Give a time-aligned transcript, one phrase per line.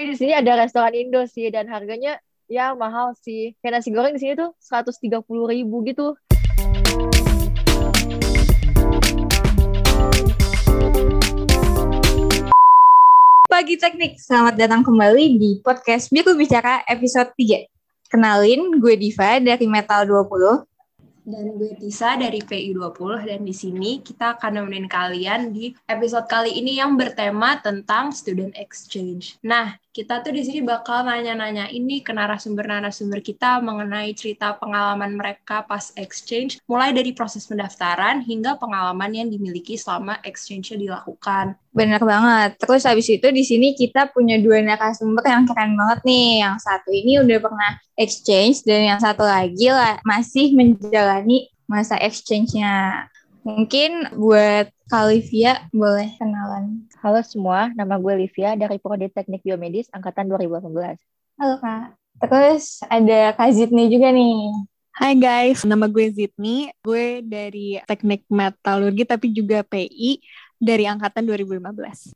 [0.00, 2.16] Tapi di sini ada restoran Indo sih dan harganya
[2.48, 3.52] ya mahal sih.
[3.60, 6.16] Kayak nasi goreng di sini tuh 130 ribu gitu.
[13.44, 17.68] Pagi Teknik, selamat datang kembali di podcast Biku Bicara episode 3.
[18.08, 20.64] Kenalin, gue Diva dari Metal 20.
[21.30, 26.56] Dan gue Tisa dari PI20 dan di sini kita akan nemenin kalian di episode kali
[26.56, 29.36] ini yang bertema tentang student exchange.
[29.44, 35.66] Nah, kita tuh di sini bakal nanya-nanya ini ke narasumber-narasumber kita mengenai cerita pengalaman mereka
[35.66, 41.58] pas exchange, mulai dari proses pendaftaran hingga pengalaman yang dimiliki selama exchange-nya dilakukan.
[41.74, 42.54] Bener banget.
[42.62, 46.46] Terus habis itu di sini kita punya dua narasumber yang keren banget nih.
[46.46, 53.10] Yang satu ini udah pernah exchange dan yang satu lagi lah masih menjalani masa exchange-nya.
[53.40, 56.84] Mungkin buat Kalivia boleh kenalan.
[57.00, 60.68] Halo semua, nama gue Livia dari Prodi Teknik Biomedis angkatan 2018.
[61.40, 61.96] Halo Kak.
[62.20, 64.52] Terus ada Kak Zidni juga nih.
[64.92, 66.68] Hai guys, nama gue Zidni.
[66.84, 70.20] Gue dari Teknik Metalurgi tapi juga PI
[70.60, 72.12] dari angkatan 2015.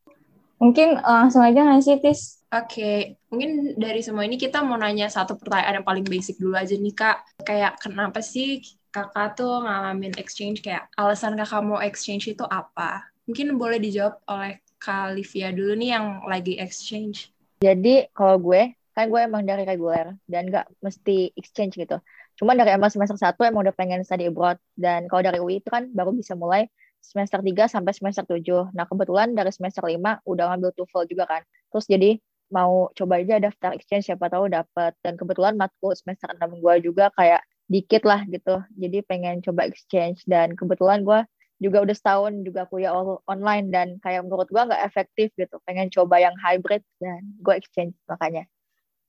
[0.61, 2.45] Mungkin langsung aja nggak sih, Tis?
[2.53, 2.99] Oke, okay.
[3.33, 6.93] mungkin dari semua ini kita mau nanya satu pertanyaan yang paling basic dulu aja nih,
[6.93, 7.17] Kak.
[7.49, 8.61] Kayak kenapa sih
[8.95, 13.11] kakak tuh ngalamin exchange, kayak alasan kakak mau exchange itu apa?
[13.27, 17.35] Mungkin boleh dijawab oleh Kak Livia dulu nih yang lagi exchange.
[17.59, 21.99] Jadi kalau gue, kan gue emang dari reguler dan gak mesti exchange gitu.
[22.39, 24.61] Cuma dari emang semester 1 emang udah pengen study abroad.
[24.79, 26.71] Dan kalau dari UI itu kan baru bisa mulai
[27.03, 28.71] semester 3 sampai semester 7.
[28.77, 31.43] Nah kebetulan dari semester 5 udah ngambil TOEFL juga kan.
[31.73, 32.11] Terus jadi
[32.53, 34.93] mau coba aja daftar exchange siapa tahu dapet.
[35.01, 38.61] Dan kebetulan matkul semester 6 gue juga kayak dikit lah gitu.
[38.77, 40.25] Jadi pengen coba exchange.
[40.29, 41.21] Dan kebetulan gue
[41.63, 42.93] juga udah setahun juga kuliah
[43.25, 45.57] online dan kayak menurut gue nggak efektif gitu.
[45.65, 48.45] Pengen coba yang hybrid dan gue exchange makanya.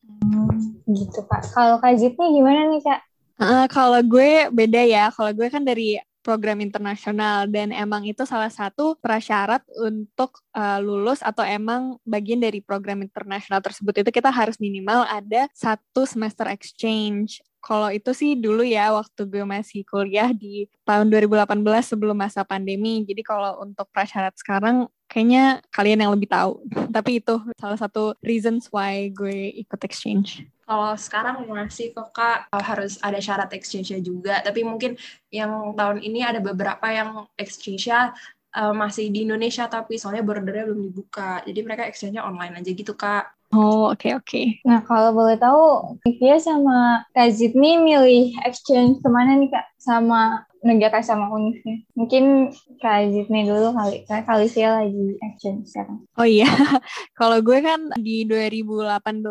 [0.06, 0.54] Hmm,
[0.86, 3.02] gitu pak kalau kak Zitnya gimana nih kak?
[3.42, 5.10] Uh, kalau gue beda ya.
[5.12, 11.22] Kalau gue kan dari program internasional dan emang itu salah satu prasyarat untuk uh, lulus
[11.22, 14.02] atau emang bagian dari program internasional tersebut.
[14.02, 19.42] Itu kita harus minimal ada satu semester exchange kalau itu sih dulu ya waktu gue
[19.42, 23.02] masih kuliah di tahun 2018 sebelum masa pandemi.
[23.10, 26.62] Jadi kalau untuk prasyarat sekarang kayaknya kalian yang lebih tahu.
[26.96, 30.46] Tapi itu salah satu reasons why gue ikut exchange.
[30.66, 34.46] Kalau sekarang masih kok kak harus ada syarat exchange-nya juga.
[34.46, 34.94] Tapi mungkin
[35.34, 38.14] yang tahun ini ada beberapa yang exchange-nya
[38.56, 41.42] uh, masih di Indonesia tapi soalnya bordernya belum dibuka.
[41.42, 43.35] Jadi mereka exchange-nya online aja gitu kak.
[43.56, 44.28] Oh, oke okay, oke.
[44.28, 44.46] Okay.
[44.68, 49.64] Nah, kalau boleh tahu, Livia sama Kak Zid nih milih exchange ke mana nih, Kak?
[49.80, 51.80] Sama negara sama univnya.
[51.96, 52.52] Mungkin
[52.84, 56.04] Kak Zid nih dulu kali, Kak Kalisia lagi exchange sekarang.
[56.20, 56.52] Oh iya,
[57.20, 59.24] kalau gue kan di 2018,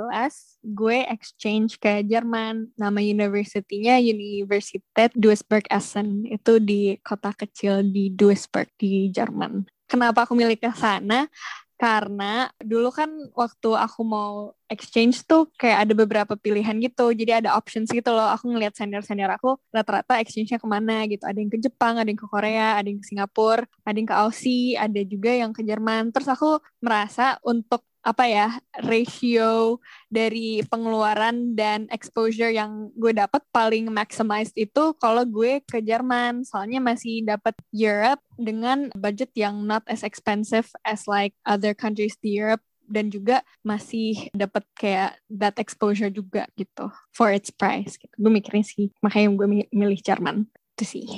[0.72, 2.72] gue exchange ke Jerman.
[2.80, 6.24] Nama universitinya Universität Duisburg Essen.
[6.24, 9.68] Itu di kota kecil di Duisburg di Jerman.
[9.84, 11.28] Kenapa aku milih ke sana?
[11.74, 17.10] Karena dulu kan waktu aku mau exchange tuh kayak ada beberapa pilihan gitu.
[17.10, 18.30] Jadi ada options gitu loh.
[18.34, 21.22] Aku ngeliat senior senior aku rata-rata exchange-nya ke mana gitu.
[21.26, 24.16] Ada yang ke Jepang ada yang ke Korea ada yang ke Singapura ada yang ke
[24.16, 26.14] Aussie ada juga yang ke Jerman.
[26.14, 28.48] Terus aku merasa untuk apa ya
[28.84, 29.80] ratio
[30.12, 36.84] dari pengeluaran dan exposure yang gue dapat paling maximized itu kalau gue ke Jerman soalnya
[36.84, 42.60] masih dapat Europe dengan budget yang not as expensive as like other countries di Europe
[42.84, 48.12] dan juga masih dapat kayak that exposure juga gitu for its price gitu.
[48.20, 50.44] Gue mikirnya sih makanya gue milih Jerman
[50.76, 51.08] itu sih.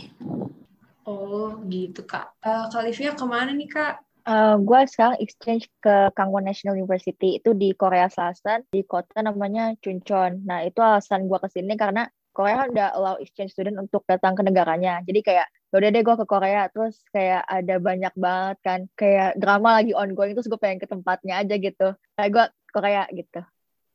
[1.06, 2.34] Oh gitu kak.
[2.42, 4.05] Uh, Kalivia ke mana nih kak?
[4.26, 9.70] Uh, gue sekarang exchange ke Kangwon National University itu di Korea Selatan di kota namanya
[9.78, 10.42] Chuncheon.
[10.42, 14.34] Nah itu alasan gue ke sini karena Korea kan udah allow exchange student untuk datang
[14.34, 14.98] ke negaranya.
[15.06, 19.38] Jadi kayak ya udah deh gue ke Korea terus kayak ada banyak banget kan kayak
[19.38, 21.94] drama lagi ongoing terus gue pengen ke tempatnya aja gitu.
[22.18, 22.44] Kayak gue
[22.74, 23.40] Korea gitu.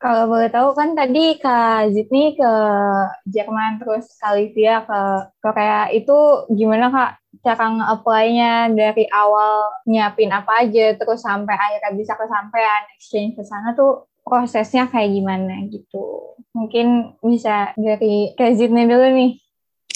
[0.02, 2.52] Kalau boleh tahu kan tadi Kak Zidni ke
[3.30, 5.00] Jerman terus Kalivia ke
[5.38, 7.10] Korea itu gimana Kak
[7.46, 13.78] cara nge-apply-nya dari awal nyiapin apa aja terus sampai akhirnya bisa kesampaian exchange ke sana
[13.78, 16.34] tuh prosesnya kayak gimana gitu.
[16.50, 19.32] Mungkin bisa dari Kak Zidni dulu nih.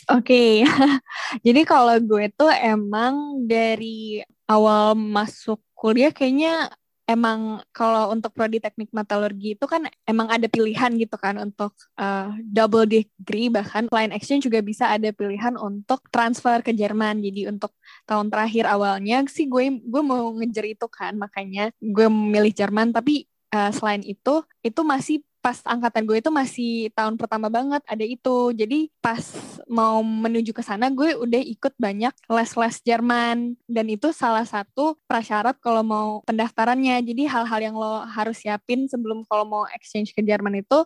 [0.07, 0.95] Oke, okay.
[1.51, 6.71] jadi kalau gue tuh emang dari awal masuk kuliah kayaknya
[7.07, 12.35] emang kalau untuk prodi teknik metalurgi itu kan emang ada pilihan gitu kan untuk uh,
[12.43, 17.23] double degree bahkan selain exchange juga bisa ada pilihan untuk transfer ke Jerman.
[17.23, 17.73] Jadi untuk
[18.11, 21.15] tahun terakhir awalnya sih gue gue mau ngejar itu kan.
[21.15, 26.91] Makanya gue memilih Jerman tapi uh, selain itu itu masih pas angkatan gue itu masih
[26.91, 28.51] tahun pertama banget ada itu.
[28.51, 29.23] Jadi pas
[29.71, 35.55] mau menuju ke sana gue udah ikut banyak les-les Jerman dan itu salah satu prasyarat
[35.63, 36.99] kalau mau pendaftarannya.
[37.07, 40.83] Jadi hal-hal yang lo harus siapin sebelum kalau mau exchange ke Jerman itu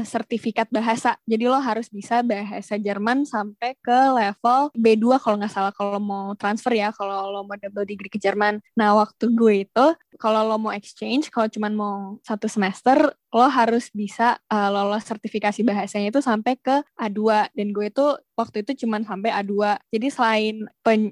[0.00, 1.18] sertifikat bahasa.
[1.26, 6.32] Jadi lo harus bisa bahasa Jerman sampai ke level B2 kalau nggak salah kalau mau
[6.38, 8.62] transfer ya, kalau lo mau double degree ke Jerman.
[8.78, 9.86] Nah, waktu gue itu
[10.20, 15.62] kalau lo mau exchange, kalau cuma mau satu semester, lo harus bisa uh, lolos sertifikasi
[15.62, 20.54] bahasanya itu sampai ke A2 dan gue itu waktu itu cuma sampai A2 jadi selain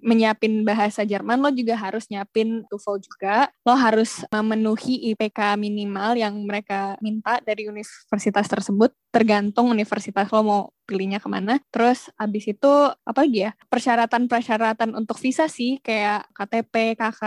[0.02, 6.34] menyiapin bahasa Jerman lo juga harus nyiapin TOEFL juga lo harus memenuhi IPK minimal yang
[6.42, 8.77] mereka minta dari universitas tersebut
[9.10, 11.58] tergantung universitas lo mau pilihnya ke mana.
[11.74, 13.52] Terus abis itu apa lagi ya?
[13.66, 17.22] Persyaratan-persyaratan untuk visa sih kayak KTP, KK,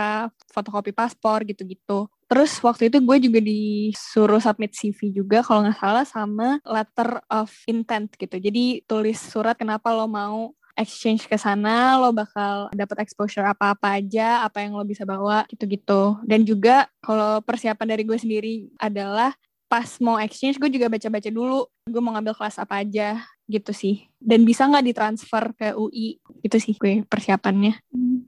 [0.48, 2.08] fotokopi paspor gitu-gitu.
[2.32, 7.52] Terus waktu itu gue juga disuruh submit CV juga kalau nggak salah sama letter of
[7.68, 8.40] intent gitu.
[8.40, 14.40] Jadi tulis surat kenapa lo mau exchange ke sana, lo bakal dapat exposure apa-apa aja,
[14.40, 16.16] apa yang lo bisa bawa gitu-gitu.
[16.24, 19.36] Dan juga kalau persiapan dari gue sendiri adalah
[19.72, 23.18] pas mau exchange gue juga baca-baca dulu gue mau ngambil kelas apa aja
[23.50, 27.82] gitu sih dan bisa nggak ditransfer ke UI itu sih gue persiapannya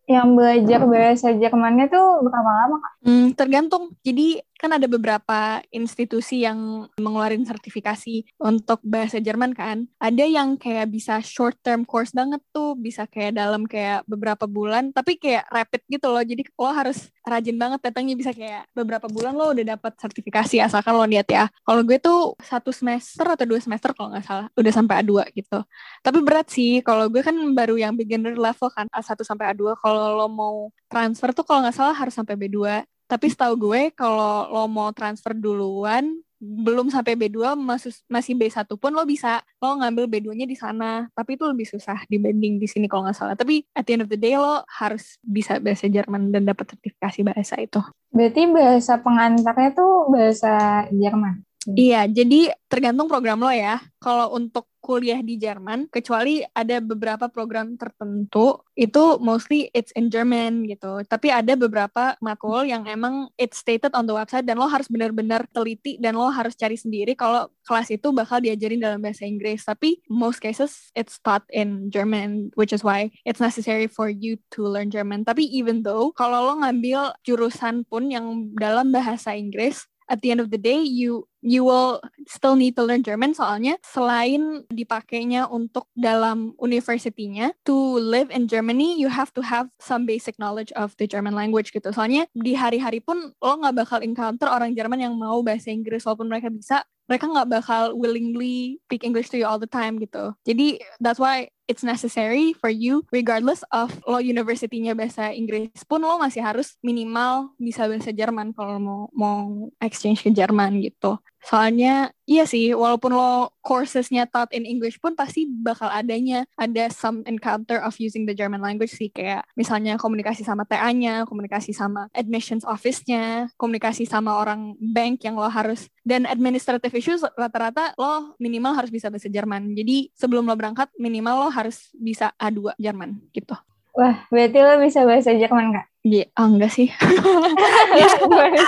[0.04, 2.92] yang belajar bahasa Jermannya tuh berapa lama kak?
[3.08, 9.84] Hmm, tergantung jadi kan ada beberapa institusi yang mengeluarkan sertifikasi untuk bahasa Jerman kan.
[10.00, 14.88] Ada yang kayak bisa short term course banget tuh, bisa kayak dalam kayak beberapa bulan,
[14.94, 16.24] tapi kayak rapid gitu loh.
[16.24, 20.96] Jadi lo harus rajin banget datangnya bisa kayak beberapa bulan lo udah dapat sertifikasi asalkan
[20.96, 21.44] lo niat ya.
[21.64, 24.46] Kalau gue tuh satu semester atau dua semester kalau nggak salah.
[24.56, 25.58] Udah sampai A2 gitu.
[26.04, 26.80] Tapi berat sih.
[26.84, 29.76] Kalau gue kan baru yang beginner level kan A1 sampai A2.
[29.80, 34.48] Kalau lo mau transfer tuh kalau nggak salah harus sampai B2 tapi setahu gue kalau
[34.48, 39.40] lo mau transfer duluan belum sampai B2 masih masih B1 pun lo bisa.
[39.64, 41.08] Lo ngambil B2-nya di sana.
[41.16, 43.32] Tapi itu lebih susah dibanding di sini kalau nggak salah.
[43.32, 47.20] Tapi at the end of the day lo harus bisa bahasa Jerman dan dapat sertifikasi
[47.24, 47.80] bahasa itu.
[48.12, 53.80] Berarti bahasa pengantarnya tuh bahasa Jerman Iya, jadi tergantung program lo ya.
[53.96, 60.68] Kalau untuk kuliah di Jerman, kecuali ada beberapa program tertentu, itu mostly it's in German
[60.68, 61.00] gitu.
[61.08, 65.48] Tapi ada beberapa matkul yang emang it's stated on the website dan lo harus benar-benar
[65.48, 69.64] teliti dan lo harus cari sendiri kalau kelas itu bakal diajarin dalam bahasa Inggris.
[69.64, 74.68] Tapi most cases it's taught in German, which is why it's necessary for you to
[74.68, 75.24] learn German.
[75.24, 80.40] Tapi even though kalau lo ngambil jurusan pun yang dalam bahasa Inggris, at the end
[80.40, 83.36] of the day you you will still need to learn German.
[83.36, 90.08] Soalnya selain dipakainya untuk dalam universitinya to live in Germany you have to have some
[90.08, 91.92] basic knowledge of the German language gitu.
[91.92, 96.32] Soalnya di hari-hari pun lo nggak bakal encounter orang Jerman yang mau bahasa Inggris walaupun
[96.32, 96.82] mereka bisa.
[97.04, 100.32] Mereka nggak bakal willingly speak English to you all the time gitu.
[100.48, 106.20] Jadi that's why it's necessary for you regardless of lo universitinya bahasa Inggris pun lo
[106.20, 109.38] masih harus minimal bisa bahasa Jerman kalau mau mau
[109.80, 115.44] exchange ke Jerman gitu soalnya iya sih walaupun lo coursesnya taught in English pun pasti
[115.44, 119.12] bakal adanya ada some encounter of using the German language sih.
[119.12, 125.46] Kayak misalnya komunikasi sama TA-nya komunikasi sama admissions office-nya komunikasi sama orang bank yang lo
[125.52, 129.76] harus dan administrative issues rata-rata lo minimal harus bisa bahasa Jerman.
[129.76, 133.54] Jadi sebelum lo berangkat minimal lo harus bisa A2 Jerman gitu.
[133.94, 135.93] Wah, berarti lo bisa bahasa Jerman, Kak?
[136.04, 136.92] Iya, oh, enggak sih.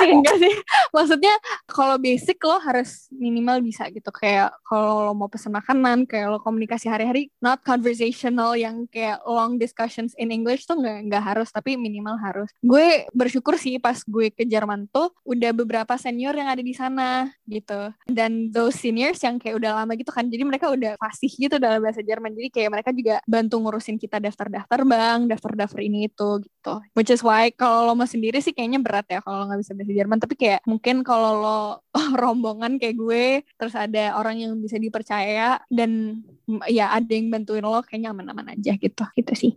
[0.09, 0.55] enggak sih.
[0.89, 1.37] Maksudnya
[1.69, 4.09] kalau basic lo harus minimal bisa gitu.
[4.09, 9.61] Kayak kalau lo mau pesan makanan, kayak lo komunikasi hari-hari, not conversational yang kayak long
[9.61, 12.49] discussions in English tuh enggak, enggak harus, tapi minimal harus.
[12.65, 17.29] Gue bersyukur sih pas gue ke Jerman tuh udah beberapa senior yang ada di sana
[17.45, 17.93] gitu.
[18.09, 21.85] Dan those seniors yang kayak udah lama gitu kan, jadi mereka udah fasih gitu dalam
[21.85, 22.33] bahasa Jerman.
[22.33, 26.56] Jadi kayak mereka juga bantu ngurusin kita daftar-daftar bank, daftar-daftar ini itu gitu.
[26.97, 29.93] Which is why kalau lo mau sendiri sih kayaknya berat ya kalau nggak bisa bahasa
[29.93, 31.61] Jerman tapi kayak mungkin kalau lo
[32.23, 36.23] rombongan kayak gue terus ada orang yang bisa dipercaya dan
[36.67, 39.55] ya ada yang bantuin lo kayaknya aman-aman aja gitu gitu sih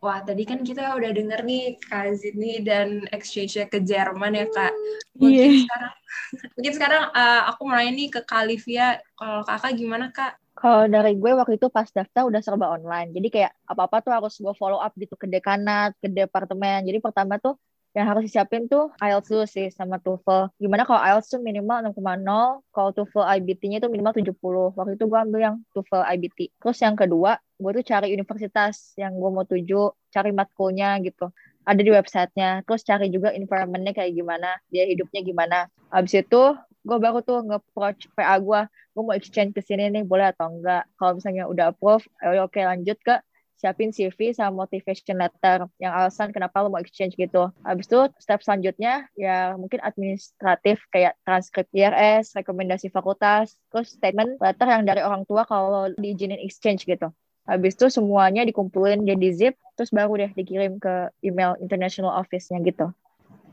[0.00, 4.72] Wah, tadi kan kita udah denger nih Kak Zidni dan exchange ke Jerman ya, Kak.
[5.20, 5.60] Mungkin yeah.
[5.68, 5.92] sekarang,
[6.56, 10.39] mungkin sekarang uh, aku mau nanya nih ke Kalivia, kalau kakak gimana, Kak?
[10.60, 13.16] Kalau dari gue waktu itu pas daftar udah serba online.
[13.16, 16.84] Jadi kayak apa-apa tuh harus gue follow up gitu ke dekanat, ke departemen.
[16.84, 17.56] Jadi pertama tuh
[17.90, 20.54] yang harus disiapin tuh IELTS dulu sih sama TOEFL.
[20.62, 24.36] Gimana kalau IELTS tuh minimal 6,0, kalau TOEFL IBT-nya tuh minimal 70.
[24.78, 26.38] Waktu itu gue ambil yang TOEFL IBT.
[26.60, 31.32] Terus yang kedua, gue tuh cari universitas yang gue mau tuju, cari matkulnya gitu.
[31.64, 35.58] ada di websitenya terus cari juga environmentnya kayak gimana dia hidupnya gimana
[35.92, 36.42] abis itu
[36.80, 40.88] gue baru tuh nge-approach PA gue gue mau exchange ke sini nih boleh atau enggak
[40.98, 43.14] kalau misalnya udah approve ya oke lanjut ke
[43.60, 47.52] siapin CV sama motivation letter yang alasan kenapa lo mau exchange gitu.
[47.60, 54.64] Habis itu step selanjutnya ya mungkin administratif kayak transkrip IRS, rekomendasi fakultas, terus statement letter
[54.64, 57.12] yang dari orang tua kalau diizinin exchange gitu.
[57.44, 62.88] Habis itu semuanya dikumpulin jadi zip, terus baru deh dikirim ke email international office-nya gitu.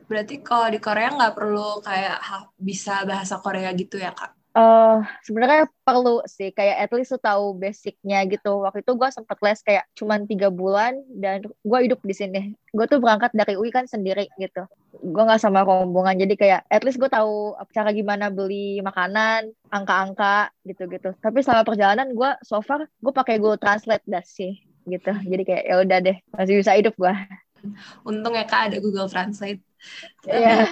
[0.07, 2.23] Berarti kalau di Korea nggak perlu kayak
[2.55, 4.33] bisa bahasa Korea gitu ya, Kak?
[4.57, 8.65] Uh, sebenarnya perlu sih kayak at least tuh tahu basicnya gitu.
[8.65, 12.41] Waktu itu gue sempet les kayak cuman tiga bulan dan gue hidup di sini.
[12.73, 14.65] Gue tuh berangkat dari UI kan sendiri gitu.
[14.97, 20.49] Gue nggak sama rombongan jadi kayak at least gue tahu cara gimana beli makanan angka-angka
[20.65, 21.13] gitu-gitu.
[21.21, 24.57] Tapi selama perjalanan gue so far gue pakai Google Translate dah sih
[24.89, 25.13] gitu.
[25.13, 27.13] Jadi kayak ya udah deh masih bisa hidup gue
[28.05, 29.61] untung ya kak ada Google Translate
[30.27, 30.41] Iya.
[30.41, 30.67] Yeah.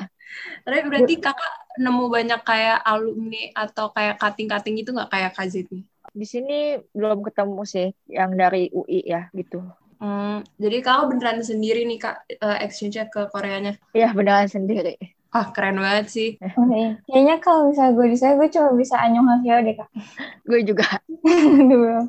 [0.66, 5.84] Tapi berarti kakak nemu banyak kayak alumni atau kayak cutting-cutting itu nggak kayak Kazit nih?
[6.16, 9.64] Di sini belum ketemu sih yang dari UI ya gitu.
[10.00, 13.80] Hmm, jadi kakak beneran sendiri nih kak uh, exchange ke Koreanya?
[13.96, 15.00] Iya beneran sendiri.
[15.36, 16.30] Ah keren banget sih.
[16.40, 16.96] Okay.
[17.12, 19.90] Kayaknya kalau misalnya gue di sana gue cuma bisa anyong hasio deh kak.
[20.50, 20.88] gue juga.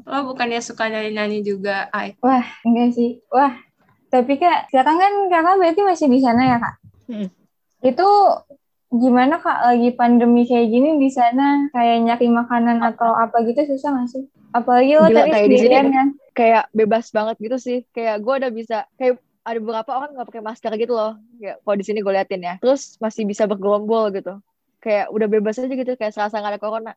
[0.06, 2.14] Lo bukannya suka nyanyi-nyanyi juga, Ay?
[2.22, 3.18] Wah enggak sih.
[3.30, 3.54] Wah
[4.06, 6.74] tapi kak sekarang kan kakak berarti masih di sana ya kak?
[7.06, 7.28] Hmm.
[7.82, 8.08] Itu
[8.90, 13.94] gimana kak lagi pandemi kayak gini di sana kayak nyari makanan atau apa gitu susah
[13.94, 14.24] nggak sih?
[14.54, 16.08] Apalagi lo Gila, tadi kayak di sini kan?
[16.36, 17.78] Kayak bebas banget gitu sih.
[17.90, 21.18] Kayak gue udah bisa kayak ada beberapa orang nggak pakai masker gitu loh.
[21.38, 22.54] Kayak kalau di sini gue liatin ya.
[22.62, 24.38] Terus masih bisa bergerombol gitu.
[24.80, 25.92] Kayak udah bebas aja gitu.
[25.98, 26.92] Kayak serasa nggak ada corona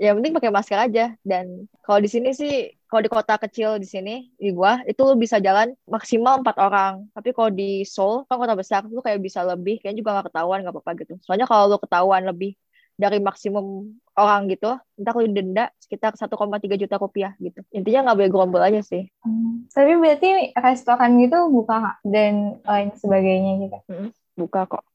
[0.00, 3.86] ya penting pakai masker aja dan kalau di sini sih kalau di kota kecil di
[3.86, 7.06] sini di gua itu lu bisa jalan maksimal empat orang.
[7.14, 10.58] Tapi kalau di Seoul kan kota besar lu kayak bisa lebih kayaknya juga nggak ketahuan
[10.66, 11.14] nggak apa-apa gitu.
[11.22, 12.58] Soalnya kalau lu ketahuan lebih
[12.98, 17.62] dari maksimum orang gitu entah lu denda sekitar 1,3 juta rupiah gitu.
[17.70, 19.06] Intinya nggak boleh gerombol aja sih.
[19.22, 19.70] Hmm.
[19.70, 23.78] tapi berarti restoran gitu buka dan lain sebagainya gitu?
[23.86, 24.89] Hmm, buka kok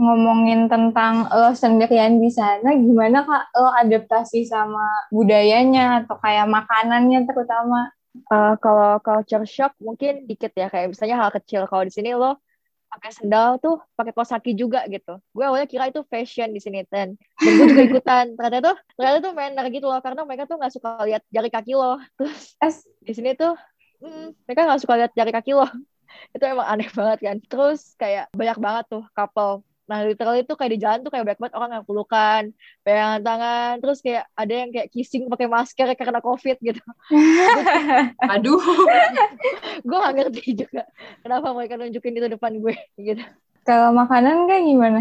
[0.00, 7.28] ngomongin tentang lo sendirian di sana, gimana kak lo adaptasi sama budayanya atau kayak makanannya
[7.28, 7.92] terutama?
[8.26, 11.68] Uh, kalau culture shock mungkin dikit ya, kayak misalnya hal kecil.
[11.68, 12.40] Kalau di sini lo
[12.90, 15.22] pakai sendal tuh pakai kaos kaki juga gitu.
[15.30, 18.24] Gue awalnya kira itu fashion di sini dan dan gue juga ikutan.
[18.36, 21.72] Ternyata tuh ternyata tuh manner gitu loh karena mereka tuh nggak suka lihat jari kaki
[21.78, 22.02] lo.
[22.18, 22.58] Terus
[22.98, 23.54] di sini tuh
[24.02, 25.70] mm, mereka nggak suka lihat jari kaki lo
[26.32, 30.70] itu emang aneh banget kan terus kayak banyak banget tuh couple Nah, literally itu kayak
[30.70, 32.42] di jalan tuh kayak banyak banget orang yang pelukan,
[32.86, 36.82] pegangan tangan, terus kayak ada yang kayak kissing pakai masker karena COVID gitu.
[38.38, 38.62] Aduh.
[39.90, 40.86] gue gak ngerti juga
[41.26, 43.24] kenapa mereka nunjukin itu depan gue gitu.
[43.66, 45.00] Kalau makanan kayak gimana?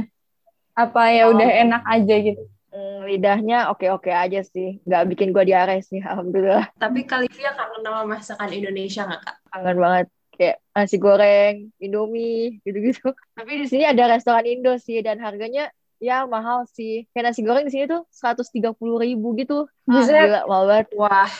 [0.73, 1.37] Apa ya oh.
[1.37, 2.43] udah enak aja gitu?
[2.73, 4.81] Hmm, lidahnya oke-oke aja sih.
[4.89, 6.65] Nggak bikin gue diare sih, alhamdulillah.
[6.81, 9.35] Tapi Kalivia kangen sama masakan Indonesia nggak, Kak?
[9.53, 10.07] Kangen banget
[10.39, 13.11] kayak nasi goreng, Indomie gitu-gitu.
[13.37, 15.67] Tapi di sini ada restoran Indo sih dan harganya
[15.99, 17.03] ya mahal sih.
[17.11, 19.67] Kayak nasi goreng di sini tuh seratus tiga puluh ribu gitu.
[19.91, 20.87] Ah, gila, mahal banget.
[20.95, 21.31] Wah.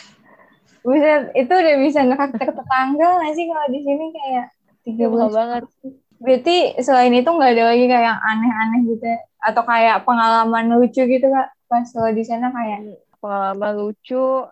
[0.84, 4.46] Buset, itu udah bisa ngeraktir tetangga nggak sih kalau di sini kayak
[4.84, 5.63] tiga puluh banget.
[6.20, 9.20] Berarti selain itu nggak ada lagi kayak yang aneh-aneh gitu ya?
[9.39, 14.44] atau kayak pengalaman lucu gitu kak pas lo di sana kayak pengalaman lucu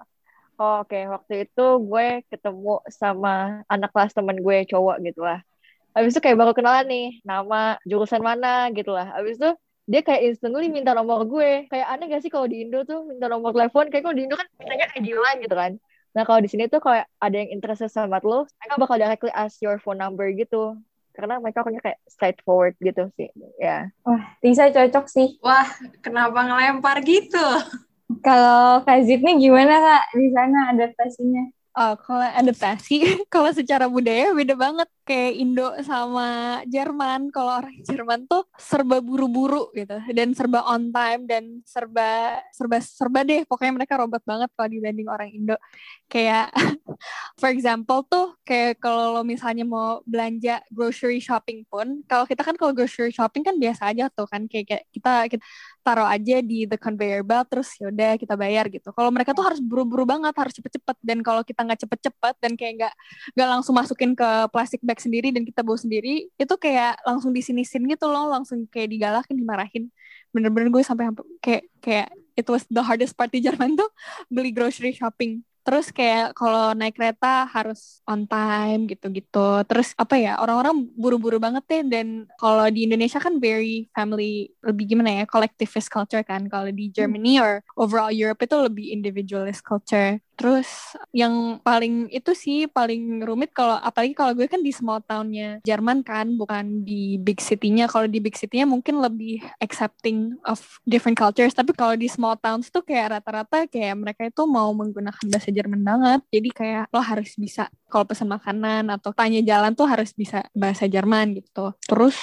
[0.57, 1.03] Oh, Oke, okay.
[1.05, 5.45] waktu itu gue ketemu sama anak kelas teman gue cowok gitu lah.
[5.93, 9.13] Habis itu kayak baru kenalan nih, nama, jurusan mana gitu lah.
[9.13, 9.53] Habis itu
[9.85, 11.69] dia kayak instantly minta nomor gue.
[11.69, 13.85] Kayak aneh gak sih kalau di Indo tuh minta nomor telepon?
[13.93, 15.71] Kayak kalau di Indo kan mintanya kayak gila gitu kan.
[16.17, 19.61] Nah kalau di sini tuh kayak ada yang interested sama lo, mereka bakal directly ask
[19.61, 20.73] your phone number gitu.
[21.13, 23.29] Karena mereka punya kayak straightforward gitu sih.
[23.61, 23.93] Ya.
[24.01, 25.37] Wah, Tisa cocok sih.
[25.45, 25.69] Wah,
[26.01, 27.45] kenapa ngelempar gitu?
[28.23, 31.43] Kalau Kak nih gimana Kak di sana adaptasinya?
[31.77, 37.29] Oh, kalau adaptasi, kalau secara budaya beda banget kayak Indo sama Jerman.
[37.29, 43.21] Kalau orang Jerman tuh serba buru-buru gitu dan serba on time dan serba serba serba
[43.21, 43.45] deh.
[43.45, 45.53] Pokoknya mereka robot banget kalau dibanding orang Indo.
[46.09, 46.49] Kayak
[47.39, 52.57] for example tuh kayak kalau lo misalnya mau belanja grocery shopping pun, kalau kita kan
[52.57, 55.45] kalau grocery shopping kan biasa aja tuh kan kayak, kayak kita kita
[55.87, 58.91] taruh aja di the conveyor belt terus yaudah kita bayar gitu.
[58.91, 62.73] Kalau mereka tuh harus buru-buru banget, harus cepet-cepet dan kalau kita nggak cepet-cepet dan kayak
[62.83, 62.93] nggak
[63.39, 67.87] nggak langsung masukin ke plastik bag sendiri dan kita bawa sendiri, itu kayak langsung disinisin
[67.87, 69.83] gitu loh, langsung kayak digalakin, dimarahin.
[70.35, 71.07] Bener-bener gue sampai
[71.39, 73.87] kayak kayak it was the hardest part di Jerman tuh
[74.27, 79.67] beli grocery shopping Terus kayak kalau naik kereta harus on time gitu-gitu.
[79.67, 81.83] Terus apa ya orang-orang buru-buru banget deh.
[81.83, 82.07] Dan
[82.39, 86.47] kalau di Indonesia kan very family lebih gimana ya collectivist culture kan.
[86.47, 90.23] Kalau di Germany or overall Europe itu lebih individualist culture.
[90.37, 95.57] Terus yang paling itu sih paling rumit kalau apalagi kalau gue kan di small townnya
[95.65, 97.89] Jerman kan bukan di big city-nya.
[97.89, 101.57] Kalau di big city-nya mungkin lebih accepting of different cultures.
[101.57, 105.81] Tapi kalau di small towns tuh kayak rata-rata kayak mereka itu mau menggunakan bahasa Jerman
[105.81, 106.21] banget.
[106.29, 110.85] Jadi kayak lo harus bisa kalau pesan makanan atau tanya jalan tuh harus bisa bahasa
[110.85, 111.71] Jerman gitu.
[111.87, 112.15] Terus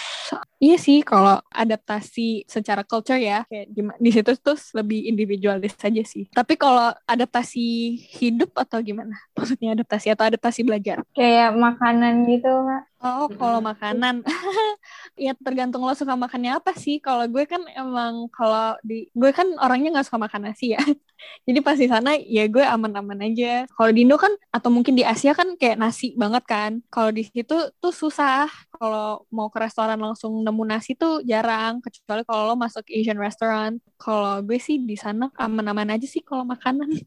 [0.60, 6.28] iya sih kalau adaptasi secara culture ya kayak di situ tuh lebih individualis saja sih.
[6.32, 9.16] Tapi kalau adaptasi hidup atau gimana?
[9.36, 11.00] Maksudnya adaptasi atau adaptasi belajar?
[11.16, 12.82] Kayak makanan gitu, Kak.
[13.04, 14.24] Oh, kalau makanan,
[15.28, 16.96] ya tergantung lo suka makannya apa sih.
[17.04, 20.80] Kalau gue kan emang kalau di gue kan orangnya nggak suka makan nasi ya.
[21.46, 23.68] Jadi pas di sana ya gue aman-aman aja.
[23.68, 26.80] Kalau di Indo kan atau mungkin di Asia kan kayak nasi banget kan.
[26.88, 28.48] Kalau di situ tuh susah.
[28.72, 31.84] Kalau mau ke restoran langsung nemu nasi tuh jarang.
[31.84, 33.76] Kecuali kalau lo masuk Asian restaurant.
[34.00, 36.88] Kalau gue sih di sana aman-aman aja sih kalau makanan.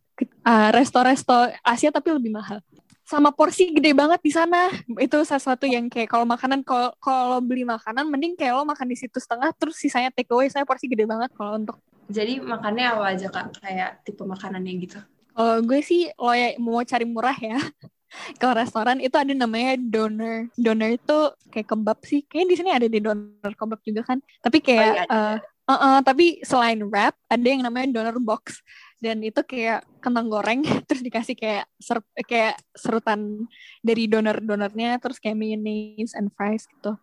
[0.48, 2.64] Uh, resto-resto Asia tapi lebih mahal
[3.08, 4.68] sama porsi gede banget di sana.
[5.00, 9.00] Itu sesuatu yang kayak kalau makanan kalau kalau beli makanan mending kayak lo makan di
[9.00, 11.80] situ setengah terus sisanya take away saya porsi gede banget kalau untuk
[12.12, 13.64] jadi makannya apa aja kak?
[13.64, 15.00] Kayak tipe makanannya gitu.
[15.32, 17.60] Kalau gue sih lo ya mau cari murah ya.
[18.40, 21.18] Kalau restoran itu ada namanya donor donor itu
[21.52, 22.24] kayak kebab sih.
[22.24, 24.20] Kayaknya di sini ada di donor kebab juga kan.
[24.40, 25.38] Tapi kayak oh, iya, uh,
[25.68, 28.64] uh, uh, tapi selain wrap ada yang namanya donor box
[28.98, 33.46] dan itu kayak kentang goreng terus dikasih kayak ser kayak serutan
[33.86, 36.98] dari donor-donornya terus kayak mayonnaise and fries gitu.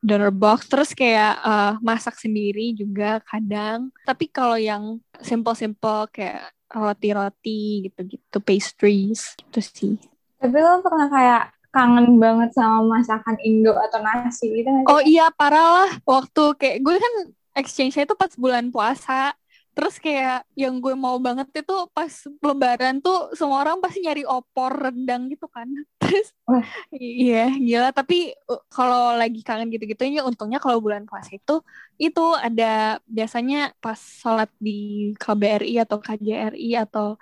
[0.00, 3.92] Donor box terus kayak uh, masak sendiri juga kadang.
[4.08, 9.94] Tapi kalau yang simple-simple kayak roti-roti gitu-gitu pastries gitu sih.
[10.40, 15.84] Tapi lo pernah kayak kangen banget sama masakan Indo atau nasi gitu Oh iya parah
[15.84, 15.90] lah.
[16.02, 17.14] Waktu kayak gue kan
[17.54, 19.34] exchange itu pas bulan puasa
[19.80, 22.12] Terus kayak yang gue mau banget itu pas
[22.44, 25.64] lebaran tuh semua orang pasti nyari opor rendang gitu kan.
[26.04, 26.60] Terus Wah.
[26.92, 31.64] iya gila tapi uh, kalau lagi kangen gitu-gitu ya untungnya kalau bulan puasa itu
[31.96, 37.16] itu ada biasanya pas sholat di KBRI atau KJRI atau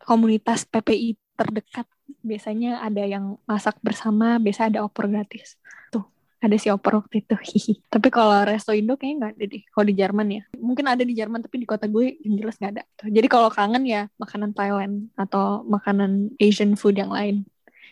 [0.00, 1.84] komunitas PPI terdekat
[2.24, 5.60] biasanya ada yang masak bersama, biasa ada opor gratis
[6.38, 7.34] ada si opor waktu itu
[7.92, 11.14] tapi kalau resto Indo kayaknya nggak ada deh kalau di Jerman ya mungkin ada di
[11.14, 15.10] Jerman tapi di kota gue yang jelas nggak ada jadi kalau kangen ya makanan Thailand
[15.18, 17.46] atau makanan Asian food yang lain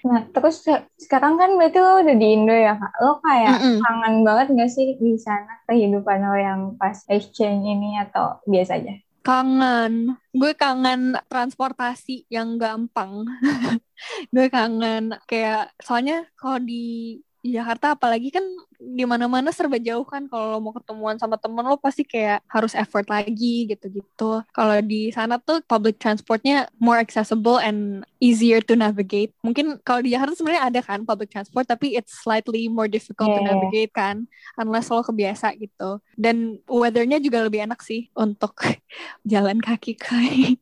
[0.07, 0.63] Nah, terus
[0.95, 2.95] sekarang kan berarti lo udah di Indo ya, Kak.
[3.03, 3.79] Lo kayak mm -mm.
[3.83, 8.95] kangen banget gak sih di sana kehidupan lo yang pas exchange ini atau biasa aja?
[9.27, 10.15] Kangen.
[10.31, 13.27] Gue kangen transportasi yang gampang.
[14.35, 18.43] gue kangen kayak soalnya kalau di di Jakarta apalagi kan
[18.83, 20.27] di mana-mana serba jauh kan.
[20.27, 24.43] Kalau lo mau ketemuan sama temen lo pasti kayak harus effort lagi gitu-gitu.
[24.51, 29.31] Kalau di sana tuh public transportnya more accessible and easier to navigate.
[29.47, 33.39] Mungkin kalau di Jakarta sebenarnya ada kan public transport tapi it's slightly more difficult yeah.
[33.39, 34.27] to navigate kan
[34.59, 36.03] unless lo kebiasa gitu.
[36.19, 38.59] Dan weathernya juga lebih enak sih untuk
[39.31, 40.59] jalan kaki kayak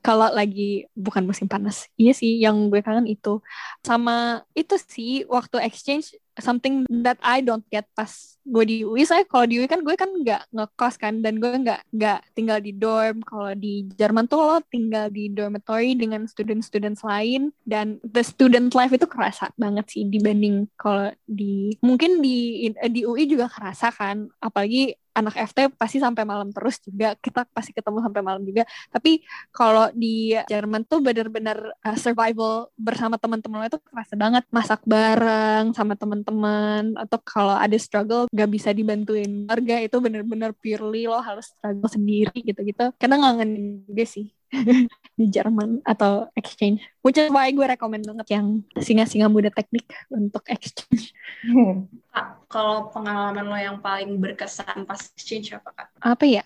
[0.00, 1.88] kalau lagi bukan musim panas.
[2.00, 3.40] Iya sih, yang gue kangen itu.
[3.84, 8.08] Sama itu sih, waktu exchange, something that I don't get pas
[8.40, 9.04] gue di UI.
[9.04, 12.58] Saya kalau di UI kan gue kan nggak ngekos kan, dan gue nggak nggak tinggal
[12.64, 13.20] di dorm.
[13.20, 18.96] Kalau di Jerman tuh lo tinggal di dormitory dengan student-student lain, dan the student life
[18.96, 24.96] itu kerasa banget sih dibanding kalau di mungkin di di UI juga kerasa kan, apalagi
[25.20, 27.14] anak FT pasti sampai malam terus juga.
[27.20, 28.64] Kita pasti ketemu sampai malam juga.
[28.88, 34.42] Tapi kalau di Jerman tuh benar-benar uh, survival bersama teman-teman itu kerasa banget.
[34.50, 36.96] Masak bareng sama teman-teman.
[36.96, 42.34] Atau kalau ada struggle gak bisa dibantuin warga itu benar-benar purely lo harus struggle sendiri
[42.40, 42.90] gitu-gitu.
[42.96, 44.39] Karena ngangen juga sih
[45.20, 46.80] di Jerman atau exchange.
[47.04, 51.12] Which is why gue rekomend banget yang singa-singa muda teknik untuk exchange.
[52.10, 55.88] Kak, kalau pengalaman lo yang paling berkesan pas exchange apa kak?
[56.00, 56.42] Apa ya?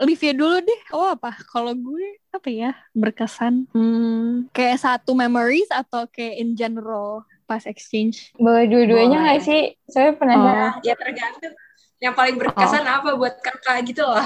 [0.00, 0.80] Olivia dulu deh.
[0.92, 1.36] Oh apa?
[1.48, 3.68] Kalau gue apa ya berkesan?
[3.72, 8.32] Hmm, kayak satu memories atau kayak in general pas exchange?
[8.36, 9.72] Boleh dua-duanya nggak sih?
[9.88, 10.76] Saya penasaran.
[10.76, 10.84] Oh.
[10.84, 11.56] Ya tergantung
[11.98, 12.96] yang paling berkesan oh.
[13.02, 14.22] apa buat kakak gitu loh?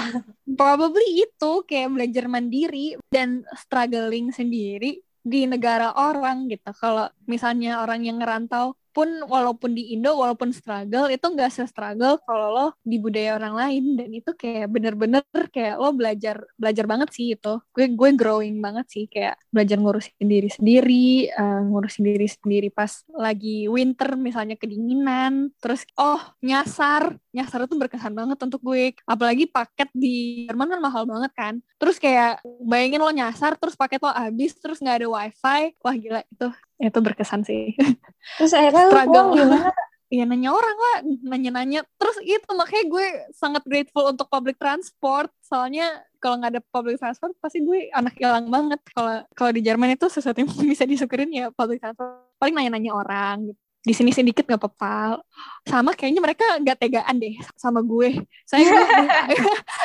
[0.59, 6.69] Probably itu kayak belajar mandiri dan struggling sendiri di negara orang gitu.
[6.77, 12.47] Kalau misalnya orang yang ngerantau pun walaupun di Indo walaupun struggle itu nggak se-struggle kalau
[12.53, 17.33] lo di budaya orang lain dan itu kayak bener-bener kayak lo belajar belajar banget sih
[17.33, 22.69] itu gue gue growing banget sih kayak belajar ngurusin diri sendiri uh, ngurusin diri sendiri
[22.69, 29.49] pas lagi winter misalnya kedinginan terus oh nyasar nyasar itu berkesan banget untuk gue apalagi
[29.49, 34.13] paket di Jerman kan mahal banget kan terus kayak bayangin lo nyasar terus paket lo
[34.13, 37.73] habis terus nggak ada wifi wah gila itu itu berkesan sih
[38.37, 39.73] terus akhirnya lo gimana
[40.13, 41.81] Iya nanya orang lah, nanya-nanya.
[41.97, 45.33] Terus itu makanya gue sangat grateful untuk public transport.
[45.41, 48.77] Soalnya kalau nggak ada public transport pasti gue anak hilang banget.
[48.93, 52.29] Kalau kalau di Jerman itu sesuatu yang bisa disyukurin ya public transport.
[52.37, 55.19] Paling nanya-nanya orang gitu di sini sedikit nggak apa-apa.
[55.67, 58.15] Sama kayaknya mereka nggak tegaan deh sama gue.
[58.47, 58.63] Saya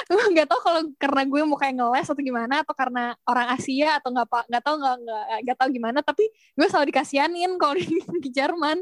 [0.06, 3.98] gue nggak tahu kalau karena gue mau kayak ngeles atau gimana atau karena orang Asia
[3.98, 4.96] atau nggak pak nggak tahu nggak
[5.42, 5.98] nggak tahu gimana.
[6.06, 7.86] Tapi gue selalu dikasianin kalau di,
[8.24, 8.78] di Jerman.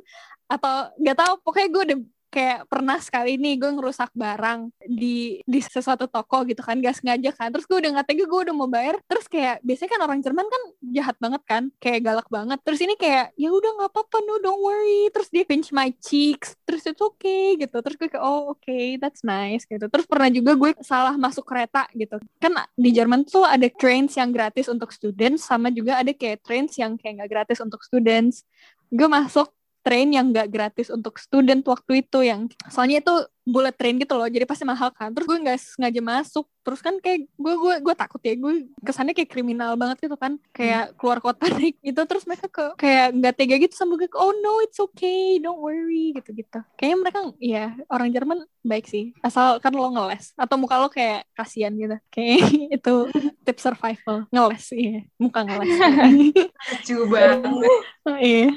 [0.46, 1.98] Atau nggak tahu pokoknya gue udah
[2.30, 7.30] kayak pernah sekali nih gue ngerusak barang di di sesuatu toko gitu kan gak sengaja
[7.32, 7.48] kan.
[7.54, 9.00] Terus gue udah nggak tega gue udah mau bayar.
[9.08, 10.62] Terus kayak biasanya kan orang Jerman kan
[10.92, 12.58] jahat banget kan kayak galak banget.
[12.62, 15.08] Terus ini kayak ya udah nggak apa-apa no don't worry.
[15.10, 17.76] Terus dia pinch my cheeks terus itu oke okay, gitu.
[17.80, 19.86] Terus gue kayak oh oke okay, that's nice gitu.
[19.88, 22.20] Terus pernah juga gue salah masuk kereta gitu.
[22.38, 26.76] Kan di Jerman tuh ada trains yang gratis untuk students sama juga ada kayak trains
[26.76, 28.44] yang kayak nggak gratis untuk students.
[28.92, 29.55] Gue masuk
[29.87, 33.14] train yang gak gratis untuk student waktu itu yang soalnya itu
[33.46, 35.14] bullet train gitu loh jadi pasti mahal kan.
[35.14, 39.14] Terus gue nggak sengaja masuk terus kan kayak gue gue gue takut ya gue kesannya
[39.14, 40.42] kayak kriminal banget gitu kan.
[40.51, 40.94] Kayak hmm.
[40.99, 44.59] keluar kota naik gitu terus mereka ke kayak nggak tega gitu sama gue oh no
[44.66, 49.70] it's okay don't worry gitu gitu kayaknya mereka ya orang Jerman baik sih asal kan
[49.70, 51.94] lo ngeles atau muka lo kayak kasihan gitu.
[52.11, 52.51] Kayak
[52.83, 52.94] itu
[53.46, 55.70] tips survival ngeles iya muka ngeles.
[56.90, 57.38] Coba
[58.18, 58.51] iya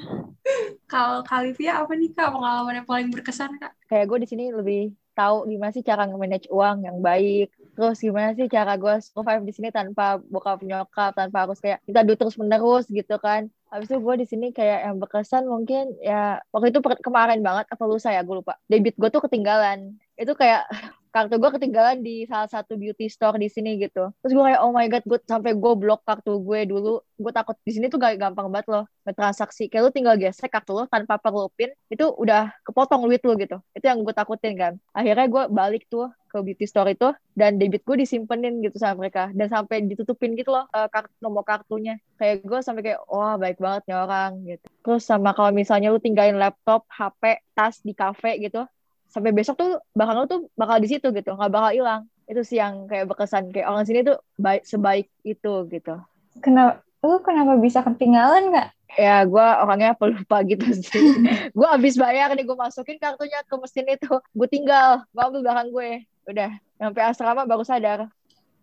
[0.89, 3.78] kalau Kalivia apa nih kak pengalaman yang paling berkesan kak?
[3.86, 4.82] Kayak gue di sini lebih
[5.13, 7.54] tahu gimana sih cara nge-manage uang yang baik.
[7.78, 12.02] Terus gimana sih cara gue survive di sini tanpa bokap nyokap tanpa harus kayak kita
[12.04, 13.47] duduk terus menerus gitu kan.
[13.69, 17.84] Habis itu gue di sini kayak yang berkesan mungkin ya waktu itu kemarin banget apa
[17.86, 18.58] lusa ya gue lupa.
[18.65, 19.99] Debit gue tuh ketinggalan.
[20.15, 20.65] Itu kayak
[21.10, 24.13] kartu gue ketinggalan di salah satu beauty store di sini gitu.
[24.22, 27.02] Terus gue kayak oh my god gue sampai gue blok kartu gue dulu.
[27.19, 29.67] Gue takut di sini tuh gak gampang banget loh transaksi.
[29.67, 33.58] Kayak lu tinggal gesek kartu lo tanpa perlu pin itu udah kepotong duit lu gitu.
[33.74, 34.74] Itu yang gue takutin kan.
[34.93, 39.34] Akhirnya gue balik tuh ke beauty store itu dan debit gue disimpenin gitu sama mereka.
[39.34, 41.98] Dan sampai ditutupin gitu loh uh, kart nomor kartunya.
[42.22, 44.65] Kayak gue sampai kayak wah baik banget nih orang gitu.
[44.86, 48.63] Terus sama kalau misalnya lu tinggalin laptop HP tas di cafe gitu
[49.10, 52.02] sampai besok tuh bakal lo tuh bakal di situ gitu nggak bakal hilang.
[52.30, 55.98] Itu sih yang kayak berkesan kayak orang sini tuh baik sebaik itu gitu.
[56.39, 60.89] Kenapa lu kenapa bisa ketinggalan nggak ya gue orangnya pelupa gitu sih.
[61.58, 64.17] Gue habis bayar nih gue masukin kartunya ke mesin itu.
[64.34, 65.91] Gue tinggal gue ambil belakang gue.
[66.26, 66.50] Udah
[66.82, 68.10] sampai asrama baru sadar.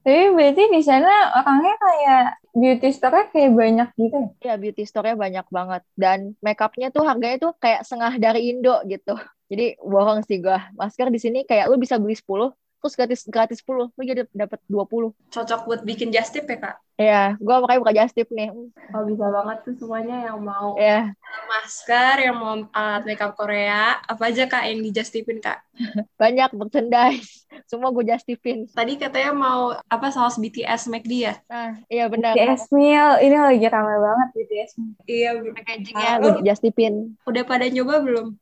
[0.02, 2.24] Tapi berarti di sana orangnya kayak
[2.56, 4.56] beauty store kayak banyak gitu ya?
[4.56, 5.82] Beauty store-nya banyak banget.
[5.92, 9.14] Dan makeupnya tuh harganya tuh kayak setengah dari Indo gitu.
[9.52, 10.58] Jadi bohong sih gue.
[10.74, 14.60] Masker di sini kayak lu bisa beli 10, terus gratis gratis 10, lu jadi dapat
[14.68, 15.12] 20.
[15.32, 16.76] Cocok buat bikin just tip ya, Kak?
[16.96, 18.48] Iya, gue makanya buka just tip nih.
[18.96, 21.12] Oh, bisa banget tuh semuanya yang mau yeah.
[21.44, 25.60] masker, yang mau alat makeup Korea, apa aja Kak yang di just tipin, Kak?
[26.20, 27.44] Banyak merchandise.
[27.68, 28.64] Semua gue just tipin.
[28.72, 31.34] Tadi katanya mau apa saus BTS McD ya?
[31.52, 32.32] Nah, iya benar.
[32.32, 34.70] BTS meal, ini lagi ramai banget BTS.
[35.04, 37.12] Iya, packagingnya gue just tipin.
[37.28, 38.40] Udah pada nyoba belum?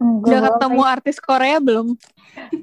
[0.00, 1.92] Udah ketemu artis Korea belum?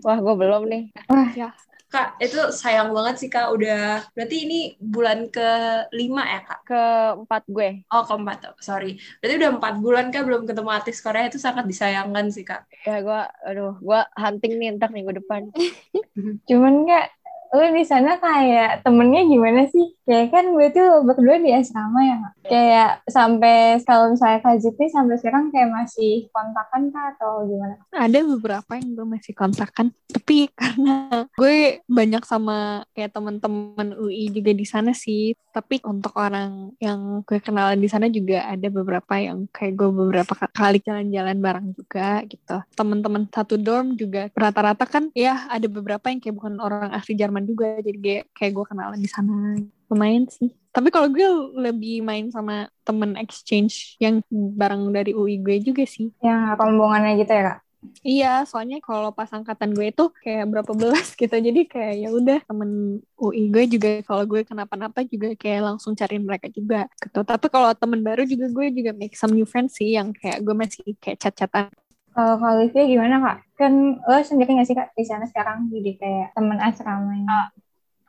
[0.02, 0.84] Wah, gue belum nih.
[1.06, 1.50] Wah, ya.
[1.88, 3.48] Kak, itu sayang banget sih Kak.
[3.56, 5.50] Udah, berarti ini bulan ke
[5.96, 6.60] lima ya Kak?
[6.68, 7.88] Keempat gue.
[7.88, 8.60] Oh, keempat.
[8.60, 9.00] Sorry.
[9.24, 11.32] Berarti udah empat bulan Kak belum ketemu artis Korea.
[11.32, 12.68] Itu sangat disayangkan sih Kak.
[12.84, 15.48] Ya, gue, aduh, gue hunting nih entar minggu depan.
[16.50, 17.17] Cuman Kak,
[17.56, 19.96] lu di sana kayak temennya gimana sih?
[20.08, 22.34] Kayak kan berarti lo berdua di asrama ya, Kak?
[22.48, 27.76] Kayak sampai kalau misalnya Kak Ziti sampai sekarang kayak masih kontakan kah atau gimana?
[27.92, 34.52] Ada beberapa yang gue masih kontakan, tapi karena gue banyak sama kayak teman-teman UI juga
[34.56, 35.36] di sana sih.
[35.52, 40.34] Tapi untuk orang yang gue kenal di sana juga ada beberapa yang kayak gue beberapa
[40.54, 42.58] kali jalan-jalan bareng juga gitu.
[42.78, 47.47] Teman-teman satu dorm juga rata-rata kan ya ada beberapa yang kayak bukan orang asli Jerman
[47.48, 49.56] juga jadi kayak kayak gue kenalan di sana
[49.88, 55.64] lumayan sih tapi kalau gue lebih main sama temen exchange yang bareng dari UI gue
[55.64, 57.60] juga sih yang rombongannya gitu ya kak
[58.02, 61.30] Iya, soalnya kalau pas angkatan gue itu kayak berapa belas gitu.
[61.30, 66.26] Jadi kayak ya udah temen UI gue juga kalau gue kenapa-napa juga kayak langsung cariin
[66.26, 67.22] mereka juga gitu.
[67.22, 70.56] Tapi kalau temen baru juga gue juga make some new friends sih yang kayak gue
[70.58, 71.70] masih kayak chat-chatan.
[72.18, 73.38] Kalau uh, Olivia gimana kak?
[73.62, 77.54] Kan lo sendiri gak sih kak di sana sekarang jadi kayak temen asramanya?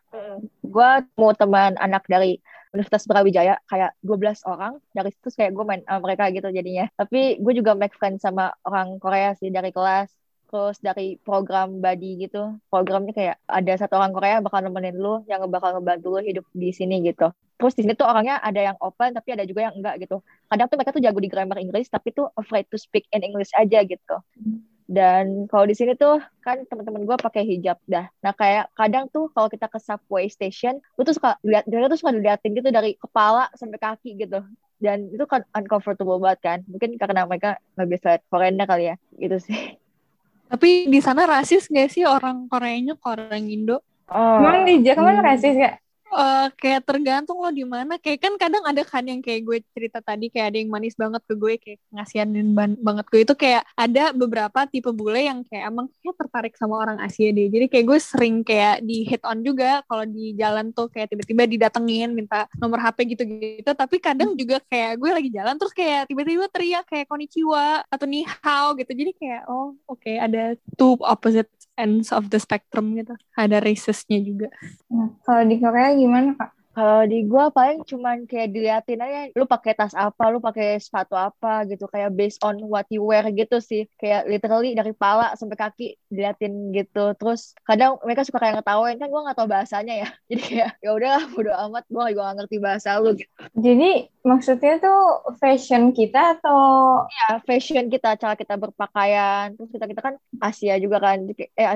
[0.08, 0.90] Uh, gue
[1.20, 2.40] mau teman anak dari
[2.72, 7.36] Universitas Brawijaya kayak 12 orang dari situ kayak gue main sama mereka gitu jadinya tapi
[7.36, 10.08] gue juga make friend sama orang Korea sih dari kelas
[10.48, 15.22] terus dari program body gitu programnya kayak ada satu orang Korea yang bakal nemenin lu
[15.28, 17.28] yang bakal ngebantu lu hidup di sini gitu
[17.60, 20.66] terus di sini tuh orangnya ada yang open tapi ada juga yang enggak gitu kadang
[20.72, 23.84] tuh mereka tuh jago di grammar Inggris tapi tuh afraid to speak in English aja
[23.84, 24.16] gitu
[24.88, 28.08] dan kalau di sini tuh kan teman-teman gue pakai hijab dah.
[28.24, 32.00] Nah kayak kadang tuh kalau kita ke subway station, lu tuh suka lihat mereka tuh
[32.00, 34.40] suka diliatin gitu dari kepala sampai kaki gitu.
[34.80, 36.58] Dan itu kan uncomfortable banget kan.
[36.64, 39.76] Mungkin karena mereka nggak bisa lihat foreigner kali ya, gitu sih.
[40.48, 43.84] Tapi di sana rasis gak sih orang Koreanya ke orang Indo?
[44.08, 44.40] Oh.
[44.40, 45.26] Emang di Jerman hmm.
[45.28, 45.76] rasis gak?
[46.12, 47.96] Uh, kayak tergantung lo di mana.
[48.00, 51.22] Kayak kan kadang ada kan yang kayak gue cerita tadi kayak ada yang manis banget
[51.24, 53.20] ke gue kayak ngasihanin banget gue.
[53.24, 57.48] Itu kayak ada beberapa tipe bule yang kayak emang kayak tertarik sama orang Asia deh
[57.48, 61.44] jadi kayak gue sering kayak di hit on juga kalau di jalan tuh kayak tiba-tiba
[61.48, 63.70] didatengin minta nomor HP gitu-gitu.
[63.72, 68.24] Tapi kadang juga kayak gue lagi jalan terus kayak tiba-tiba teriak kayak konnichiwa atau ni
[68.44, 68.92] hao gitu.
[68.92, 73.14] Jadi kayak oh oke okay, ada two opposite ends of the spectrum gitu.
[73.38, 74.50] Ada racesnya juga.
[74.90, 76.57] Nah, kalau di Korea gimana kak?
[76.78, 81.18] Kalau di gua paling cuman kayak diliatin aja lu pakai tas apa, lu pakai sepatu
[81.18, 83.90] apa gitu kayak based on what you wear gitu sih.
[83.98, 87.18] Kayak literally dari pala sampai kaki diliatin gitu.
[87.18, 90.08] Terus kadang mereka suka kayak ngetawain kan gua nggak tahu bahasanya ya.
[90.30, 93.32] Jadi kayak ya udah bodo amat gua juga gak ngerti bahasa lu gitu.
[93.58, 93.90] Jadi
[94.28, 95.00] maksudnya tuh
[95.40, 96.60] fashion kita atau
[97.08, 100.14] ya fashion kita cara kita berpakaian terus kita kita kan
[100.44, 101.66] Asia juga kan eh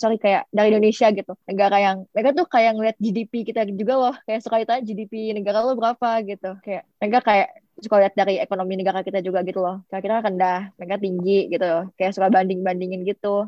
[0.00, 4.16] sorry kayak dari Indonesia gitu negara yang mereka tuh kayak ngeliat GDP kita juga loh
[4.32, 8.80] kayak suka ditanya GDP negara lo berapa gitu kayak mereka kayak suka lihat dari ekonomi
[8.80, 11.84] negara kita juga gitu loh kayak kita rendah mereka tinggi gitu loh.
[12.00, 13.44] kayak suka banding bandingin gitu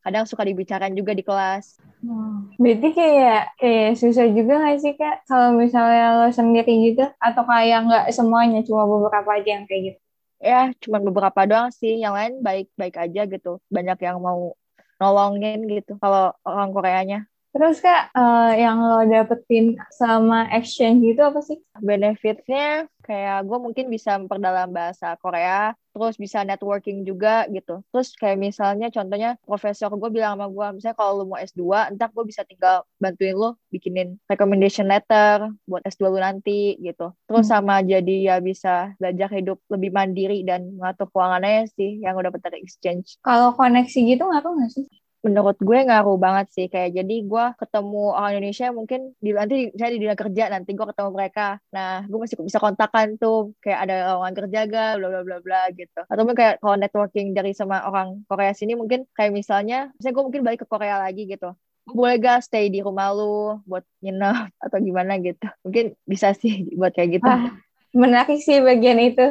[0.00, 2.50] kadang suka dibicarakan juga di kelas Hmm.
[2.58, 7.86] Berarti kayak kayak susah juga gak sih kak kalau misalnya lo sendiri gitu atau kayak
[7.86, 9.98] nggak semuanya cuma beberapa aja yang kayak gitu?
[10.42, 13.62] Ya cuma beberapa doang sih, yang lain baik-baik aja gitu.
[13.70, 14.58] Banyak yang mau
[14.98, 17.18] nolongin gitu kalau orang Koreanya.
[17.52, 21.60] Terus kak, uh, yang lo dapetin sama exchange gitu apa sih?
[21.84, 27.84] Benefitnya kayak gue mungkin bisa memperdalam bahasa Korea, terus bisa networking juga gitu.
[27.92, 32.08] Terus kayak misalnya contohnya profesor gue bilang sama gue, misalnya kalau lo mau S2, entar
[32.08, 37.12] gue bisa tinggal bantuin lo bikinin recommendation letter buat S2 lo nanti gitu.
[37.28, 37.52] Terus hmm.
[37.52, 42.40] sama jadi ya bisa belajar hidup lebih mandiri dan mengatur keuangannya sih yang udah dapet
[42.48, 43.20] dari exchange.
[43.20, 45.01] Kalau koneksi gitu ngaruh nggak sih?
[45.22, 46.66] Menurut gue ngaruh banget sih.
[46.66, 50.86] Kayak jadi gue ketemu orang Indonesia mungkin di nanti saya di dunia kerja nanti gue
[50.86, 51.62] ketemu mereka.
[51.70, 55.62] Nah gue masih bisa kontakkan tuh kayak ada orang kerja gak bla bla bla bla
[55.72, 56.00] gitu.
[56.10, 60.24] Atau mungkin kayak kalau networking dari sama orang Korea sini mungkin kayak misalnya misalnya gue
[60.26, 61.54] mungkin balik ke Korea lagi gitu.
[61.86, 65.46] Boleh gak stay di rumah lu buat nginep atau gimana gitu?
[65.62, 67.30] Mungkin bisa sih buat kayak gitu.
[67.30, 67.54] Ah,
[67.94, 69.30] menarik sih bagian itu.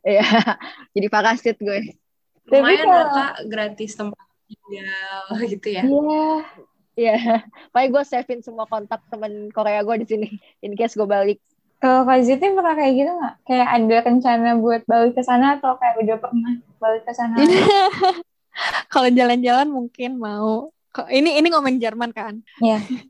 [0.00, 0.24] Iya,
[0.96, 1.94] jadi parasit gue.
[2.48, 3.06] Lumayan Tapi kalau...
[3.46, 5.82] gratis tempat tinggal gitu ya.
[5.86, 6.02] Iya.
[6.02, 6.38] Yeah.
[6.98, 7.40] Iya, yeah.
[7.72, 10.28] makanya gue savein semua kontak temen Korea gue di sini,
[10.66, 11.38] in case gue balik.
[11.80, 13.34] Kalau Kak Ziti pernah kayak gitu nggak?
[13.48, 17.40] Kayak ada rencana buat balik ke sana atau kayak udah pernah balik ke sana?
[18.92, 20.76] Kalau jalan-jalan mungkin mau.
[21.08, 22.44] Ini ini ngomong Jerman kan?
[22.60, 22.84] Iya.
[22.84, 23.08] Yeah.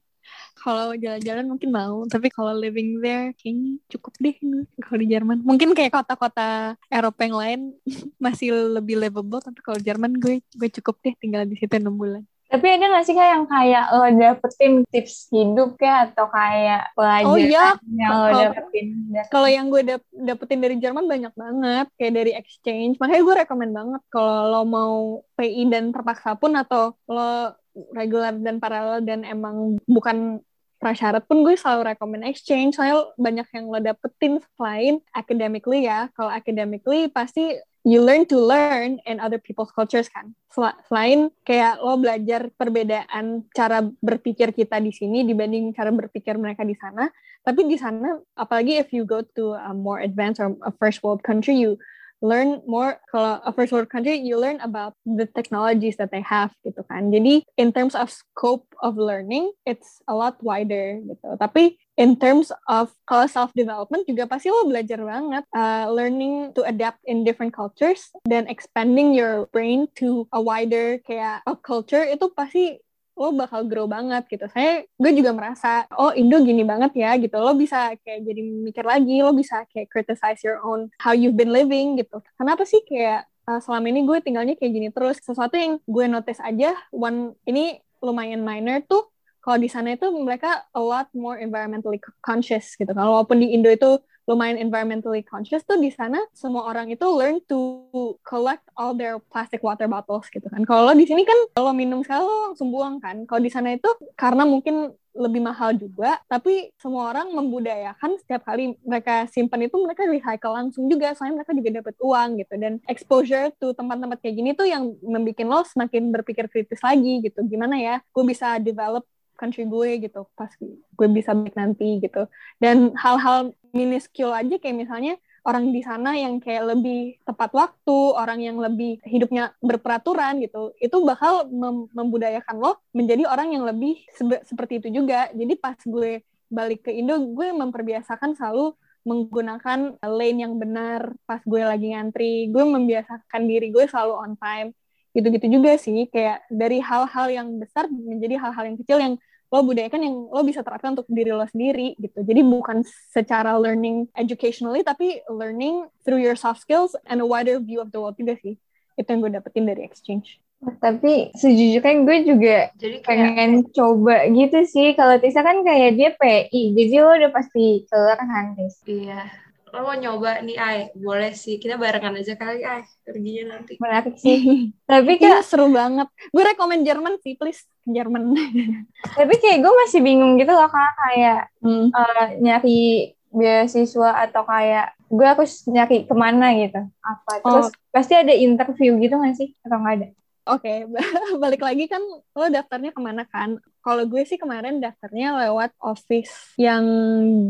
[0.61, 4.37] Kalau jalan-jalan mungkin mau tapi kalau living there kayaknya cukup deh
[4.85, 7.61] kalau di Jerman mungkin kayak kota-kota Eropa yang lain
[8.25, 12.23] masih lebih livable tapi kalau Jerman gue gue cukup deh tinggal di situ enam bulan
[12.51, 17.31] tapi ada gak sih kayak yang kayak lo dapetin tips hidup kayak atau kayak pelajaran
[17.31, 17.67] oh, iya.
[17.95, 18.87] yang lo dapetin?
[19.31, 22.99] Kalau yang gue dap dapetin dari Jerman banyak banget, kayak dari exchange.
[22.99, 27.55] Makanya gue rekomend banget kalau lo mau PI dan terpaksa pun atau lo
[27.95, 30.43] regular dan paralel dan emang bukan
[30.81, 36.09] prasyarat pun gue selalu rekomend exchange soalnya banyak yang lo dapetin selain academically ya.
[36.17, 40.33] Kalau academically pasti you learn to learn in other people's cultures kan.
[40.49, 46.67] Sel selain kayak lo belajar perbedaan cara berpikir kita di sini dibanding cara berpikir mereka
[46.67, 50.73] di sana tapi di sana apalagi if you go to a more advanced or a
[50.77, 51.81] first world country you
[52.21, 56.53] learn more kalau a first world country you learn about the technologies that they have
[56.65, 57.09] gitu kan.
[57.09, 61.29] Jadi in terms of scope of learning it's a lot wider gitu.
[61.41, 66.65] Tapi in terms of kalau self development juga pasti lo belajar banget uh, learning to
[66.65, 72.33] adapt in different cultures dan expanding your brain to a wider kayak a culture itu
[72.33, 72.81] pasti
[73.21, 74.49] lo bakal grow banget gitu.
[74.49, 77.37] Saya gue juga merasa oh Indo gini banget ya gitu.
[77.37, 81.53] Lo bisa kayak jadi mikir lagi, lo bisa kayak criticize your own how you've been
[81.53, 82.25] living gitu.
[82.41, 85.21] Kenapa sih kayak uh, selama ini gue tinggalnya kayak gini terus.
[85.21, 90.69] Sesuatu yang gue notice aja one ini lumayan minor tuh kalau di sana itu mereka
[90.73, 92.93] a lot more environmentally conscious gitu.
[92.93, 97.41] Kalau walaupun di Indo itu lumayan environmentally conscious tuh di sana semua orang itu learn
[97.49, 97.89] to
[98.23, 100.63] collect all their plastic water bottles gitu kan.
[100.69, 103.25] Kalau di sini kan kalau minum sekali lo langsung buang kan.
[103.25, 108.79] Kalau di sana itu karena mungkin lebih mahal juga, tapi semua orang membudayakan setiap kali
[108.87, 112.55] mereka simpan itu mereka recycle langsung juga, soalnya mereka juga dapat uang gitu.
[112.55, 117.43] Dan exposure to tempat-tempat kayak gini tuh yang membuat lo semakin berpikir kritis lagi gitu.
[117.43, 119.03] Gimana ya, gue bisa develop
[119.41, 122.29] country gue gitu pas gue bisa baik nanti gitu
[122.61, 128.41] dan hal-hal minuscule aja kayak misalnya orang di sana yang kayak lebih tepat waktu, orang
[128.45, 134.01] yang lebih hidupnya berperaturan gitu, itu bakal mem membudayakan lo menjadi orang yang lebih
[134.45, 135.33] seperti itu juga.
[135.33, 141.63] Jadi pas gue balik ke Indo, gue memperbiasakan selalu menggunakan lane yang benar pas gue
[141.65, 142.53] lagi ngantri.
[142.53, 144.77] Gue membiasakan diri gue selalu on time.
[145.11, 149.15] Gitu-gitu juga sih, kayak dari hal-hal yang besar menjadi hal-hal yang kecil yang
[149.51, 152.23] lo budaya kan yang lo bisa terapkan untuk diri lo sendiri gitu.
[152.23, 157.83] Jadi bukan secara learning educationally, tapi learning through your soft skills and a wider view
[157.83, 158.55] of the world juga sih.
[158.95, 160.39] Itu yang gue dapetin dari exchange.
[160.61, 164.93] Tapi sejujurnya gue juga jadi kayak, pengen coba gitu sih.
[164.93, 168.77] Kalau Tisa kan kayak dia PI, jadi lo udah pasti keluar kan Tis?
[168.85, 169.25] Iya,
[169.71, 171.57] lo mau nyoba nih Ay boleh sih.
[171.63, 173.79] Kita barengan aja kali Ay perginya nanti.
[173.79, 174.71] Menarik sih.
[174.91, 176.11] Tapi kayak seru banget.
[176.35, 177.65] Gue rekomend Jerman sih please.
[177.87, 178.35] Jerman.
[179.19, 180.93] Tapi kayak gue masih bingung gitu loh kak.
[180.99, 181.87] Kayak hmm.
[181.95, 186.83] uh, nyari beasiswa atau kayak gue harus nyari ke mana gitu.
[187.03, 187.33] Apa?
[187.43, 187.75] Terus oh.
[187.95, 189.55] pasti ada interview gitu gak sih?
[189.63, 190.09] Atau nggak ada?
[190.51, 190.79] Oke, okay.
[191.43, 193.63] balik lagi kan lo daftarnya ke mana kan?
[193.87, 196.83] Kalau gue sih kemarin daftarnya lewat office yang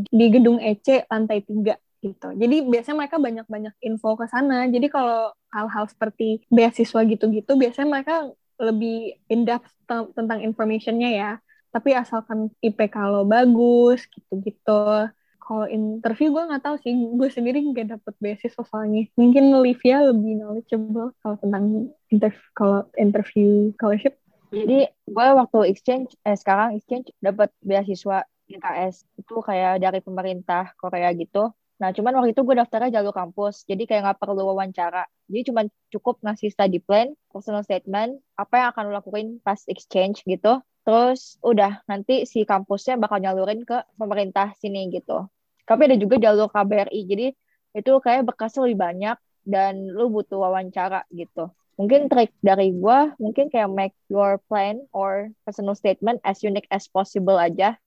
[0.04, 2.28] di gedung EC lantai 3 gitu.
[2.32, 4.64] Jadi biasanya mereka banyak-banyak info ke sana.
[4.66, 8.16] Jadi kalau hal-hal seperti beasiswa gitu-gitu, biasanya mereka
[8.60, 9.72] lebih in-depth
[10.16, 11.32] tentang informationnya ya.
[11.70, 15.08] Tapi asalkan IPK lo bagus, gitu-gitu.
[15.40, 19.06] Kalau interview gue nggak tahu sih, gue sendiri nggak dapet beasiswa soalnya.
[19.14, 24.14] Mungkin Livia lebih knowledgeable kalau tentang interview, kalau interview scholarship.
[24.50, 31.14] Jadi gue waktu exchange, eh sekarang exchange dapat beasiswa IKS itu kayak dari pemerintah Korea
[31.14, 35.08] gitu Nah, cuman waktu itu gue daftarnya jalur kampus, jadi kayak nggak perlu wawancara.
[35.32, 40.20] Jadi cuma cukup ngasih study plan, personal statement, apa yang akan lo lakuin pas exchange
[40.28, 40.60] gitu.
[40.84, 45.24] Terus udah, nanti si kampusnya bakal nyalurin ke pemerintah sini gitu.
[45.64, 47.26] Tapi ada juga jalur KBRI, jadi
[47.72, 49.16] itu kayak bekasnya lebih banyak
[49.48, 51.48] dan lu butuh wawancara gitu.
[51.80, 56.84] Mungkin trik dari gue, mungkin kayak make your plan or personal statement as unique as
[56.92, 57.80] possible aja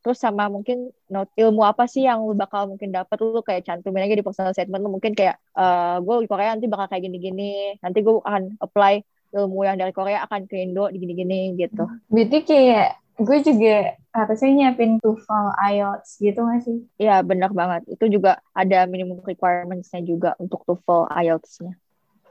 [0.00, 4.08] terus sama mungkin note ilmu apa sih yang lu bakal mungkin dapat lu kayak cantumin
[4.08, 7.76] aja di personal statement lu mungkin kayak uh, gue di Korea nanti bakal kayak gini-gini
[7.84, 11.86] nanti gue akan apply ilmu yang dari Korea akan ke Indo di gini-gini gitu.
[12.10, 16.78] Berarti kayak gue juga harusnya nyiapin TOEFL IELTS gitu gak sih?
[16.98, 17.86] Iya benar banget.
[17.86, 21.76] Itu juga ada minimum requirements-nya juga untuk TOEFL IELTS-nya.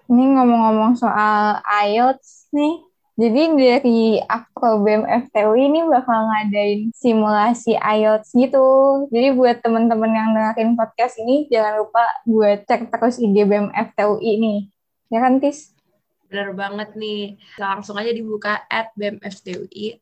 [0.09, 2.81] Ini ngomong-ngomong soal IELTS nih,
[3.19, 8.63] jadi dari aku BEM FTU ini bakal ngadain simulasi IELTS gitu.
[9.11, 14.23] Jadi buat teman-teman yang dengerin podcast ini, jangan lupa buat cek terus IG BEM FTU
[14.23, 14.71] ini.
[15.11, 15.75] Ya kan, Tis?
[16.31, 17.35] Bener banget nih.
[17.59, 19.99] Langsung aja dibuka at BEM FTUI.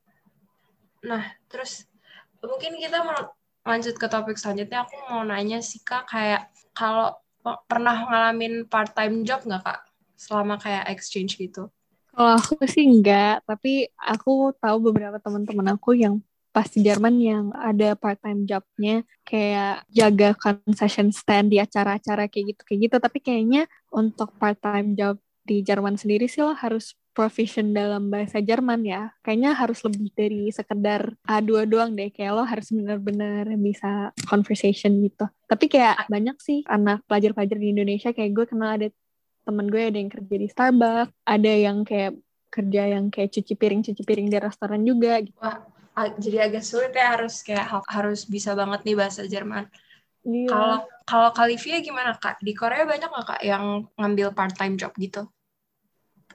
[1.02, 1.90] Nah, terus
[2.38, 3.34] mungkin kita mau
[3.66, 4.86] lanjut ke topik selanjutnya.
[4.86, 7.18] Aku mau nanya sih, Kak, kayak kalau
[7.66, 9.90] pernah ngalamin part-time job nggak, Kak?
[10.14, 11.74] Selama kayak exchange gitu?
[12.18, 16.18] Kalau aku sih enggak, tapi aku tahu beberapa teman-teman aku yang
[16.50, 22.58] pas di Jerman yang ada part time jobnya kayak jaga concession stand di acara-acara kayak
[22.58, 22.96] gitu kayak gitu.
[22.98, 28.42] Tapi kayaknya untuk part time job di Jerman sendiri sih lo harus proficient dalam bahasa
[28.42, 29.14] Jerman ya.
[29.22, 35.30] Kayaknya harus lebih dari sekedar A2 doang deh kayak lo harus benar-benar bisa conversation gitu.
[35.46, 38.90] Tapi kayak banyak sih anak pelajar-pelajar di Indonesia kayak gue kenal ada
[39.48, 42.20] temen gue ada yang kerja di Starbucks, ada yang kayak
[42.52, 45.40] kerja yang kayak cuci piring cuci piring di restoran juga gitu.
[45.40, 45.64] Wah,
[46.20, 49.72] jadi agak sulit ya harus kayak harus bisa banget nih bahasa Jerman.
[50.28, 50.52] Iya.
[50.52, 52.44] Kalau kalau Kalivia gimana kak?
[52.44, 55.24] Di Korea banyak nggak kak yang ngambil part time job gitu?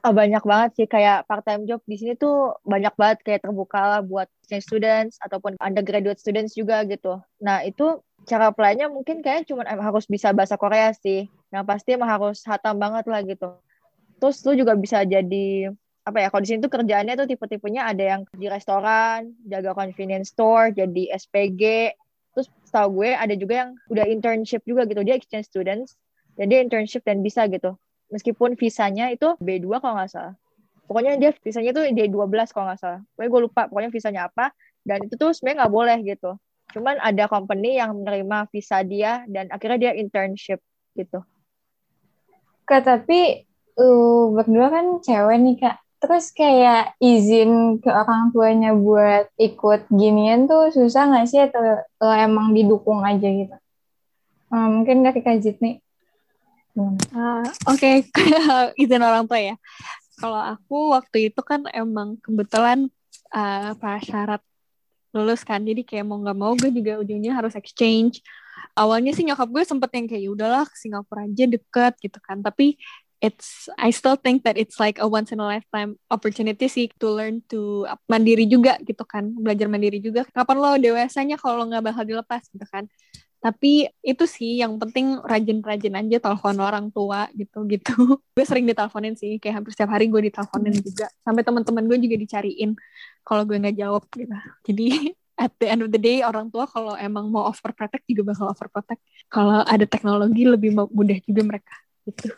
[0.03, 3.79] Oh, banyak banget sih kayak part time job di sini tuh banyak banget kayak terbuka
[3.79, 7.23] lah buat exchange students ataupun undergraduate students juga gitu.
[7.38, 11.31] Nah itu cara apply-nya mungkin kayak cuma harus bisa bahasa Korea sih.
[11.53, 13.61] Yang pasti emang harus hatam banget lah gitu.
[14.19, 15.71] Terus lu juga bisa jadi
[16.03, 20.35] apa ya kalau di sini tuh kerjaannya tuh tipe-tipenya ada yang di restoran, jaga convenience
[20.35, 21.94] store, jadi SPG.
[22.33, 25.05] Terus setahu gue ada juga yang udah internship juga gitu.
[25.05, 26.00] Dia exchange students
[26.40, 27.77] dan dia internship dan bisa gitu
[28.13, 30.35] meskipun visanya itu B2 kalau nggak salah.
[30.85, 33.00] Pokoknya dia visanya tuh D12 kalau nggak salah.
[33.17, 34.53] Pokoknya gue lupa pokoknya visanya apa.
[34.85, 36.31] Dan itu tuh sebenarnya nggak boleh gitu.
[36.77, 40.61] Cuman ada company yang menerima visa dia dan akhirnya dia internship
[40.92, 41.25] gitu.
[42.73, 43.44] Kak, tapi
[43.77, 45.77] lu berdua kan cewek nih, Kak.
[46.00, 52.10] Terus kayak izin ke orang tuanya buat ikut ginian tuh susah nggak sih atau lo
[52.16, 53.56] emang didukung aja gitu?
[54.48, 55.79] Hmm, mungkin dari Kak Jit nih.
[56.73, 58.73] Uh, Oke, okay.
[58.81, 59.56] izin orang tua ya.
[60.16, 62.88] Kalau aku waktu itu kan emang kebetulan
[63.37, 64.40] uh, prasyarat
[65.13, 68.25] lulus kan, jadi kayak mau nggak mau gue juga ujungnya harus exchange.
[68.73, 72.40] Awalnya sih nyokap gue sempet yang kayak ya udahlah ke Singapura aja deket gitu kan,
[72.40, 72.81] tapi
[73.23, 77.06] it's I still think that it's like a once in a lifetime opportunity sih to
[77.15, 80.27] learn to mandiri juga gitu kan belajar mandiri juga.
[80.35, 82.90] Kapan lo dewasanya kalau nggak bakal dilepas gitu kan.
[83.42, 87.94] Tapi itu sih yang penting rajin-rajin aja telepon orang tua gitu gitu.
[88.38, 91.10] Gue sering diteleponin sih kayak hampir setiap hari gue diteleponin juga.
[91.27, 92.79] Sampai teman-teman gue juga dicariin
[93.23, 94.37] kalau gue nggak jawab gitu.
[94.66, 94.87] Jadi
[95.42, 99.00] at the end of the day orang tua kalau emang mau overprotect juga bakal overprotect.
[99.33, 101.75] Kalau ada teknologi lebih mudah juga mereka
[102.06, 102.31] gitu.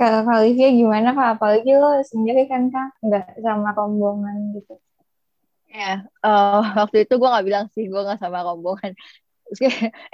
[0.00, 1.28] Kalau Kalivia gimana kak?
[1.36, 4.74] Apalagi lo sendiri kan kak nggak sama rombongan gitu.
[5.70, 8.96] Ya, yeah, uh, waktu itu gue nggak bilang sih gue nggak sama rombongan.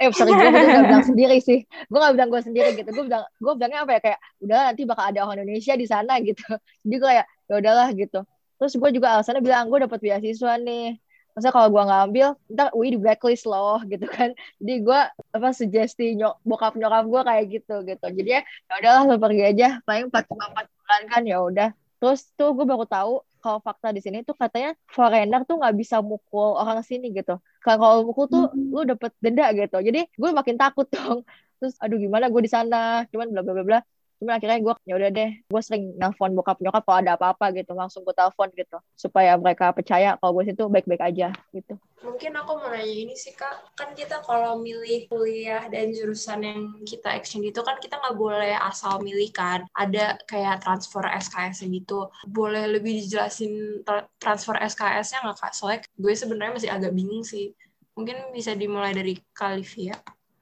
[0.01, 1.61] eh sorry gue gak bilang sendiri sih.
[1.93, 2.89] Gue gak bilang gue sendiri gitu.
[2.89, 3.99] Gue bilang gue bilangnya apa ya?
[4.01, 6.41] Kayak udah nanti bakal ada orang Indonesia di sana gitu.
[6.81, 8.19] Jadi gue kayak ya udahlah gitu
[8.57, 10.97] terus gue juga alasannya bilang gue dapat beasiswa nih
[11.37, 14.99] masa kalau gue nggak ambil ntar UI di blacklist loh gitu kan jadi gue
[15.37, 19.43] apa sugesti nyok bokap nyokap gue kayak gitu gitu jadi ya, ya udahlah lo pergi
[19.45, 21.69] aja paling empat empat bulan kan ya udah
[22.01, 26.03] terus tuh gue baru tahu kalau fakta di sini tuh katanya foreigner tuh nggak bisa
[26.03, 27.39] mukul orang sini gitu.
[27.63, 28.75] Kalau mukul tuh hmm.
[28.75, 29.77] lu dapet denda gitu.
[29.79, 31.23] Jadi gue makin takut dong.
[31.61, 33.79] Terus aduh gimana gue di sana, cuman bla bla bla bla
[34.17, 37.77] cuman akhirnya gue ya udah deh gue sering nelfon bokap nyokap kalau ada apa-apa gitu
[37.77, 41.77] langsung gue telepon gitu supaya mereka percaya kalau gue situ baik-baik aja gitu.
[41.97, 43.73] Mungkin aku mau nanya ini sih kak.
[43.73, 48.53] Kan kita kalau milih kuliah dan jurusan yang kita exchange itu kan kita nggak boleh
[48.53, 49.65] asal milih kan.
[49.73, 52.05] Ada kayak transfer SKS gitu.
[52.29, 55.51] Boleh lebih dijelasin tra transfer SKS-nya nggak kak?
[55.57, 57.57] Soalnya gue sebenarnya masih agak bingung sih.
[57.97, 59.97] Mungkin bisa dimulai dari Kalivia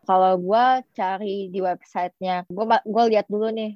[0.08, 3.76] kalau gue cari di websitenya gue gue lihat dulu nih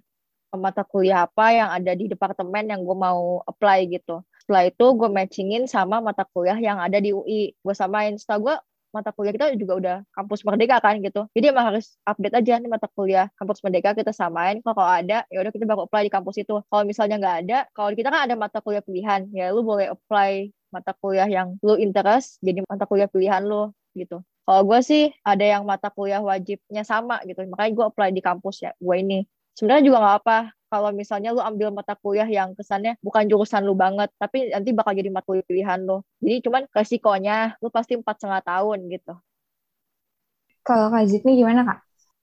[0.58, 4.26] mata kuliah apa yang ada di departemen yang gue mau apply gitu.
[4.42, 8.18] Setelah itu gue matchingin sama mata kuliah yang ada di UI gue samain.
[8.18, 8.56] Setelah gue
[8.90, 11.30] mata kuliah kita juga udah kampus merdeka kan gitu.
[11.38, 13.30] Jadi emang harus update aja nih mata kuliah.
[13.38, 14.58] Kampus merdeka kita samain.
[14.66, 16.56] Kalau ada ya udah kita baru apply di kampus itu.
[16.66, 19.30] Kalau misalnya nggak ada kalau kita kan ada mata kuliah pilihan.
[19.30, 24.22] Ya lu boleh apply mata kuliah yang lu interest jadi mata kuliah pilihan lu gitu
[24.46, 28.66] kalau gue sih ada yang mata kuliah wajibnya sama gitu, makanya gue apply di kampus
[28.66, 29.20] ya gue ini.
[29.58, 30.38] Sebenarnya juga nggak apa
[30.70, 34.94] kalau misalnya lu ambil mata kuliah yang kesannya bukan jurusan lu banget, tapi nanti bakal
[34.94, 36.06] jadi mata kuliah pilihan lu.
[36.22, 39.14] Jadi cuman resikonya lu pasti empat setengah tahun gitu.
[40.62, 41.80] Kalau Kak Zidni gimana Kak?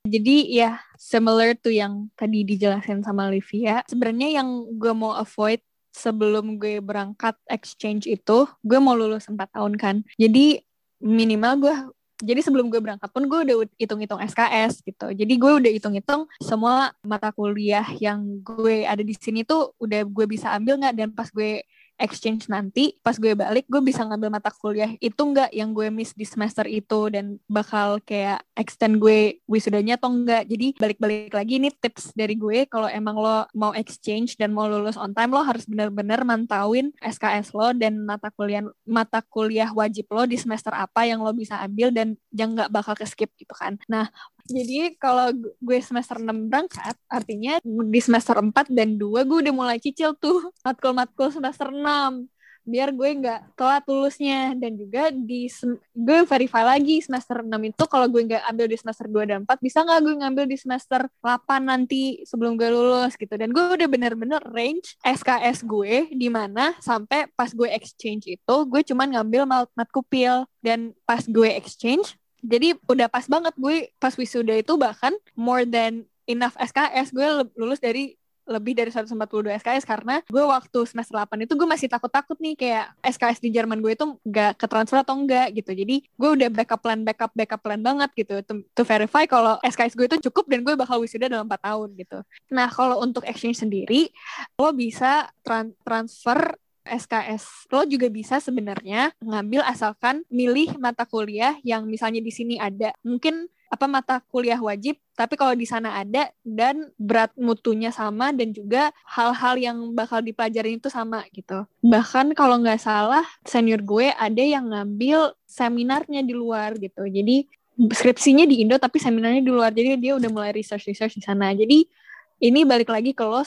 [0.07, 3.83] Jadi ya similar to yang tadi dijelasin sama Livia.
[3.91, 4.49] Sebenarnya yang
[4.79, 5.59] gue mau avoid
[5.91, 10.07] sebelum gue berangkat exchange itu, gue mau lulus 4 tahun kan.
[10.15, 10.63] Jadi
[11.03, 11.75] minimal gue
[12.17, 15.13] jadi sebelum gue berangkat pun gue udah hitung-hitung SKS gitu.
[15.13, 20.25] Jadi gue udah hitung-hitung semua mata kuliah yang gue ada di sini tuh udah gue
[20.25, 21.61] bisa ambil nggak dan pas gue
[21.97, 24.93] exchange nanti pas gue balik gue bisa ngambil mata kuliah.
[25.01, 30.13] Itu enggak yang gue miss di semester itu dan bakal kayak extend gue wisudanya atau
[30.13, 34.69] enggak jadi balik-balik lagi ini tips dari gue kalau emang lo mau exchange dan mau
[34.69, 40.09] lulus on time lo harus bener-bener mantauin SKS lo dan mata kuliah mata kuliah wajib
[40.13, 43.53] lo di semester apa yang lo bisa ambil dan jangan nggak bakal ke skip gitu
[43.57, 43.81] kan.
[43.89, 44.13] Nah
[44.47, 49.79] jadi kalau gue semester 6 berangkat, artinya di semester 4 dan 2 gue udah mulai
[49.83, 52.27] cicil tuh matkul-matkul semester 6
[52.67, 54.53] biar gue nggak telat lulusnya.
[54.59, 55.47] Dan juga di
[55.95, 59.63] gue verify lagi semester 6 itu kalau gue nggak ambil di semester 2 dan 4
[59.63, 63.39] bisa nggak gue ngambil di semester 8 nanti sebelum gue lulus gitu.
[63.39, 68.83] Dan gue udah bener-bener range SKS gue di mana sampai pas gue exchange itu gue
[68.83, 70.45] cuman ngambil mat matkupil.
[70.59, 76.07] Dan pas gue exchange Jadi udah pas banget gue pas wisuda itu bahkan more than
[76.31, 77.27] enough SKS gue
[77.59, 78.15] lulus dari
[78.47, 82.95] lebih dari 142 SKS karena gue waktu semester 8 itu gue masih takut-takut nih kayak
[83.03, 85.75] SKS di Jerman gue itu gak ke transfer atau enggak gitu.
[85.75, 89.99] Jadi gue udah backup plan, backup, backup plan banget gitu to, to verify kalau SKS
[89.99, 92.19] gue itu cukup dan gue bakal wisuda dalam 4 tahun gitu.
[92.55, 94.15] Nah kalau untuk exchange sendiri
[94.63, 96.55] lo bisa tran transfer
[96.87, 97.69] SKS.
[97.69, 102.95] Lo juga bisa sebenarnya ngambil asalkan milih mata kuliah yang misalnya di sini ada.
[103.03, 108.55] Mungkin apa mata kuliah wajib, tapi kalau di sana ada dan berat mutunya sama dan
[108.55, 111.67] juga hal-hal yang bakal dipelajarin itu sama gitu.
[111.83, 117.11] Bahkan kalau nggak salah senior gue ada yang ngambil seminarnya di luar gitu.
[117.11, 119.75] Jadi skripsinya di Indo tapi seminarnya di luar.
[119.75, 121.51] Jadi dia udah mulai research research di sana.
[121.53, 121.91] Jadi
[122.37, 123.41] ini balik lagi ke lo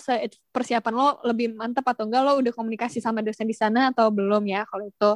[0.49, 2.21] persiapan lo lebih mantap atau enggak?
[2.25, 5.11] Lo udah komunikasi sama dosen di sana atau belum ya kalau itu?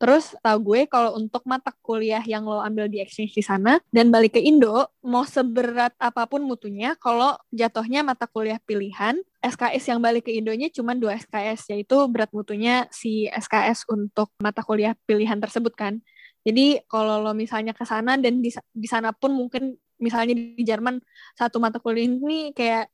[0.00, 4.08] Terus tau gue kalau untuk mata kuliah yang lo ambil di exchange di sana dan
[4.08, 10.00] balik ke Indo mau seberat apa pun mutunya kalau jatuhnya mata kuliah pilihan SKS yang
[10.04, 15.40] balik ke Indonya cuma dua SKS yaitu berat mutunya si SKS untuk mata kuliah pilihan
[15.40, 16.00] tersebut kan.
[16.44, 20.98] Jadi kalau lo misalnya ke sana dan di, di sana pun mungkin misalnya di Jerman
[21.36, 22.88] satu mata kuliah ini kayak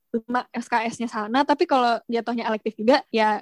[0.52, 3.40] SKS-nya sana, tapi kalau jatuhnya elektif juga ya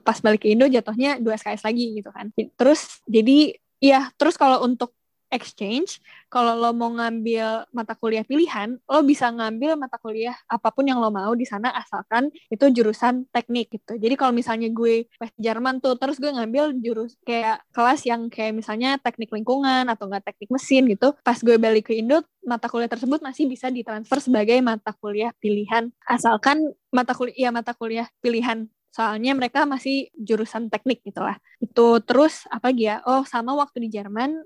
[0.00, 2.30] pas balik ke Indo jatuhnya dua SKS lagi gitu kan.
[2.32, 4.94] Terus jadi ya terus kalau untuk
[5.34, 5.98] exchange,
[6.30, 11.02] kalau lo mau ngambil mata kuliah pilihan, lo bisa ngambil mata kuliah apa pun yang
[11.02, 13.98] lo mau di sana asalkan itu jurusan teknik gitu.
[13.98, 18.54] Jadi kalau misalnya gue pas Jerman tuh, terus gue ngambil jurus kayak kelas yang kayak
[18.54, 22.88] misalnya teknik lingkungan atau enggak teknik mesin gitu, pas gue balik ke Indo, mata kuliah
[22.88, 26.60] tersebut masih bisa ditransfer sebagai mata kuliah pilihan asalkan
[26.92, 31.34] mata kuliah ya mata kuliah pilihan soalnya mereka masih jurusan teknik gitu lah.
[31.58, 33.02] Itu terus apa ya?
[33.02, 34.38] Oh, sama waktu di Jerman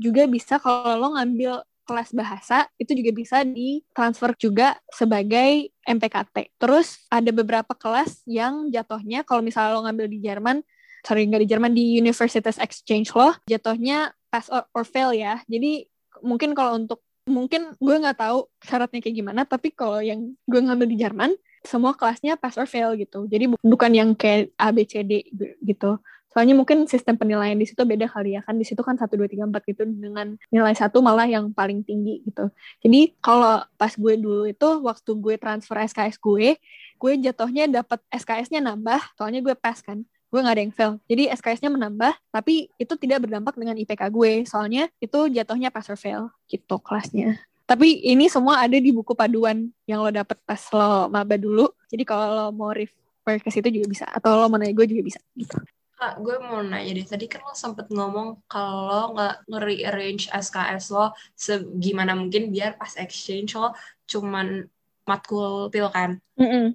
[0.00, 6.54] juga bisa kalau lo ngambil kelas bahasa itu juga bisa ditransfer juga sebagai MPKT.
[6.56, 10.62] Terus ada beberapa kelas yang jatuhnya kalau misalnya lo ngambil di Jerman,
[11.02, 15.42] sorry nggak di Jerman di Universitas Exchange lo, jatuhnya pass or, or fail ya.
[15.50, 15.90] Jadi
[16.22, 20.86] mungkin kalau untuk mungkin gue nggak tahu syaratnya kayak gimana, tapi kalau yang gue ngambil
[20.86, 23.26] di Jerman semua kelasnya pass or fail gitu.
[23.26, 25.26] Jadi bukan yang kayak A B C D
[25.62, 25.98] gitu.
[26.32, 29.28] Soalnya mungkin sistem penilaian di situ beda kali ya kan di situ kan satu dua
[29.28, 32.48] tiga empat gitu dengan nilai satu malah yang paling tinggi gitu.
[32.80, 36.56] Jadi kalau pas gue dulu itu waktu gue transfer SKS gue,
[36.96, 40.00] gue jatuhnya dapat SKS-nya nambah, soalnya gue pass kan
[40.32, 40.92] gue nggak ada yang fail.
[41.12, 44.32] Jadi SKS-nya menambah, tapi itu tidak berdampak dengan IPK gue.
[44.48, 47.36] Soalnya itu jatuhnya pass or fail gitu kelasnya.
[47.68, 51.68] Tapi ini semua ada di buku paduan yang lo dapet pas lo maba dulu.
[51.92, 54.04] Jadi kalau lo mau refer ke situ juga bisa.
[54.08, 55.60] Atau lo mau nanya gue juga bisa gitu.
[56.02, 57.06] Kak, gue mau nanya deh.
[57.06, 63.54] Tadi kan lo sempet ngomong kalau nggak nge-rearrange SKS lo segimana mungkin biar pas exchange
[63.54, 63.70] lo
[64.10, 64.66] cuman
[65.06, 66.18] matkul pil kan.
[66.34, 66.66] Mm -mm.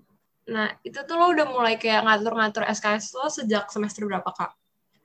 [0.48, 4.56] Nah, itu tuh lo udah mulai kayak ngatur-ngatur SKS lo sejak semester berapa, Kak?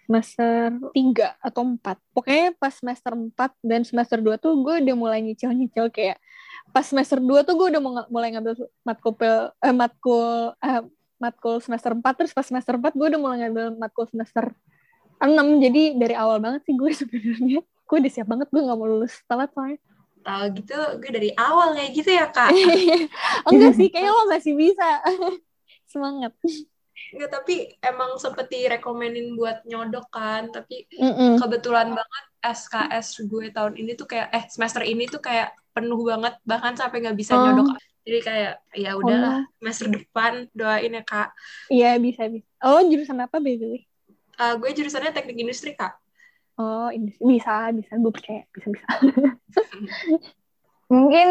[0.07, 1.99] Semester 3 atau 4.
[2.15, 6.23] Pokoknya pas semester 4 dan semester 2 tuh gue udah mulai nyicil-nyicil kayak
[6.71, 8.55] pas semester 2 tuh gue udah mulai ngambil
[8.87, 10.83] matkul pil, eh, matkul eh,
[11.23, 14.51] matkul semester 4 terus pas semester 4 gue udah mulai ngambil matkul semester
[15.23, 15.31] 6
[15.63, 17.63] jadi dari awal banget sih gue sebenarnya.
[17.63, 19.15] Gue udah siap banget gue gak mau lulus.
[19.31, 19.79] Telat soalnya
[20.23, 22.51] tahu gitu gue dari awal kayak gitu ya kak.
[23.51, 24.89] Enggak sih kayaknya lo masih bisa.
[25.93, 26.33] Semangat.
[27.13, 30.49] Enggak, tapi emang seperti rekomenin buat nyodok kan.
[30.55, 31.33] Tapi mm -mm.
[31.43, 36.39] kebetulan banget SKS gue tahun ini tuh kayak eh semester ini tuh kayak penuh banget.
[36.47, 37.43] Bahkan sampai nggak bisa oh.
[37.43, 39.51] nyodok jadi kayak ya udahlah oh.
[39.63, 41.31] semester depan doain ya kak.
[41.71, 42.47] Iya bisa bisa.
[42.63, 43.83] Oh jurusan apa by the way?
[44.39, 45.95] Uh, gue jurusannya teknik industri kak.
[46.59, 47.23] Oh industri.
[47.23, 47.93] Bisa bisa.
[47.95, 48.43] Gue percaya.
[48.51, 48.87] Bisa bisa.
[50.93, 51.29] Mungkin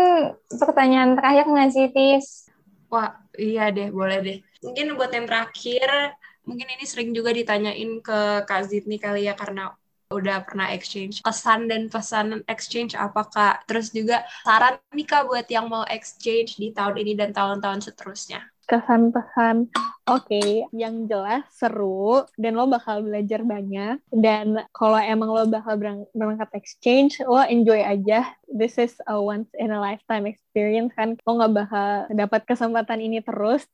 [0.57, 2.47] pertanyaan terakhir nggak sih tis?
[2.87, 4.37] Wah iya deh boleh deh.
[4.63, 9.77] Mungkin buat yang terakhir mungkin ini sering juga ditanyain ke Kak Zidni kali ya karena
[10.11, 11.23] udah pernah exchange.
[11.23, 13.55] Kesan dan pesan exchange apa kak?
[13.65, 18.43] Terus juga saran nih kak buat yang mau exchange di tahun ini dan tahun-tahun seterusnya.
[18.69, 19.67] Kesan pesan
[20.07, 20.63] oke okay.
[20.71, 23.99] yang jelas seru dan lo bakal belajar banyak.
[24.11, 25.75] Dan kalau emang lo bakal
[26.15, 28.23] berangkat exchange lo enjoy aja.
[28.47, 31.19] This is a once in a lifetime experience kan?
[31.27, 33.67] Lo nggak bakal dapat kesempatan ini terus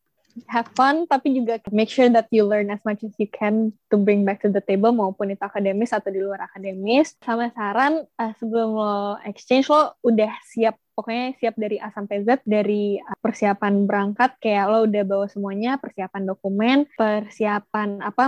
[0.45, 3.97] have fun tapi juga make sure that you learn as much as you can to
[3.97, 7.17] bring back to the table maupun itu akademis atau di luar akademis.
[7.25, 12.41] Sama saran uh, sebelum lo exchange lo udah siap pokoknya siap dari A sampai Z
[12.41, 18.25] dari persiapan berangkat kayak lo udah bawa semuanya persiapan dokumen persiapan apa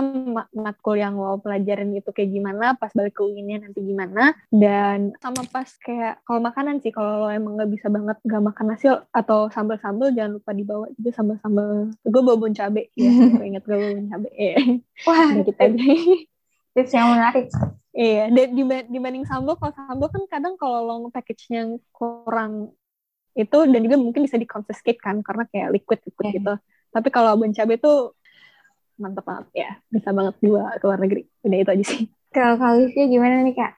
[0.54, 5.42] matkul yang lo pelajarin itu kayak gimana pas balik ke UI nanti gimana dan sama
[5.50, 9.50] pas kayak kalau makanan sih kalau lo emang nggak bisa banget nggak makan nasi atau
[9.50, 11.90] sambal-sambal jangan lupa dibawa juga sambal-sambal.
[12.06, 14.54] Gue bawa bon cabe ya gue inget gue bawa bon cabe ya
[15.08, 15.84] wah kita aja.
[16.70, 17.50] tips yang menarik
[17.90, 18.30] Iya,
[18.86, 22.70] dibanding sambal, kalau sambal kan kadang kalau long package-nya kurang
[23.34, 26.34] itu dan juga mungkin bisa dikonfiskate kan karena kayak liquid liquid yeah.
[26.38, 26.54] gitu.
[26.90, 28.14] Tapi kalau abon cabai itu
[28.94, 31.22] mantep banget ya, bisa banget dibawa ke luar negeri.
[31.42, 32.00] Udah itu aja sih.
[32.36, 33.72] Kalau Kalifia gimana nih kak?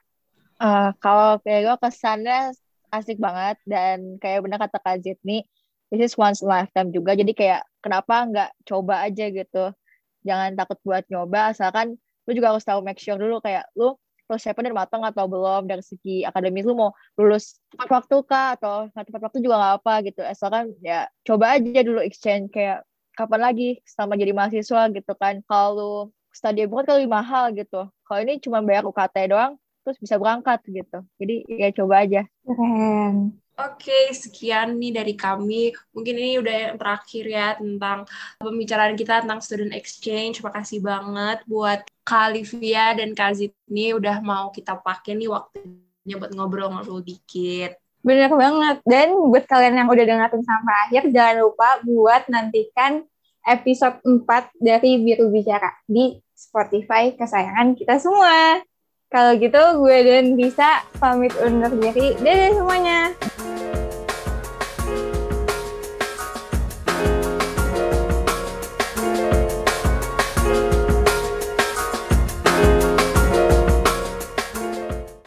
[0.61, 2.53] Uh, kalau kayak gue kesannya
[2.93, 5.41] asik banget dan kayak benar kata Kak Zit nih,
[5.89, 7.17] this is once lifetime juga.
[7.17, 9.73] Jadi kayak kenapa nggak coba aja gitu.
[10.21, 11.97] Jangan takut buat nyoba, asalkan
[12.27, 15.83] lu juga harus tahu make sure dulu kayak lu persiapan dan matang atau belum dari
[15.83, 19.93] segi akademis lu mau lulus tepat waktu kah atau nggak tepat waktu juga nggak apa
[20.07, 20.21] gitu.
[20.23, 25.43] Asalkan ya coba aja dulu exchange kayak kapan lagi sama jadi mahasiswa gitu kan.
[25.45, 27.91] Kalau studi abroad kan lebih mahal gitu.
[28.07, 31.03] Kalau ini cuma bayar UKT doang terus bisa berangkat gitu.
[31.19, 32.23] Jadi ya coba aja.
[32.47, 35.69] Keren Oke, sekian nih dari kami.
[35.93, 38.09] Mungkin ini udah yang terakhir ya tentang
[38.41, 40.41] pembicaraan kita tentang student exchange.
[40.41, 47.05] Makasih banget buat Kalivia dan Kazit nih udah mau kita pakai nih waktunya buat ngobrol-ngobrol
[47.05, 47.77] dikit.
[48.01, 48.81] Bener banget.
[48.89, 53.05] Dan buat kalian yang udah dengerin sampai akhir, jangan lupa buat nantikan
[53.45, 58.65] episode 4 dari Biru Bicara di Spotify kesayangan kita semua.
[59.13, 62.17] Kalau gitu gue dan bisa pamit undur diri.
[62.17, 63.13] Dadah semuanya.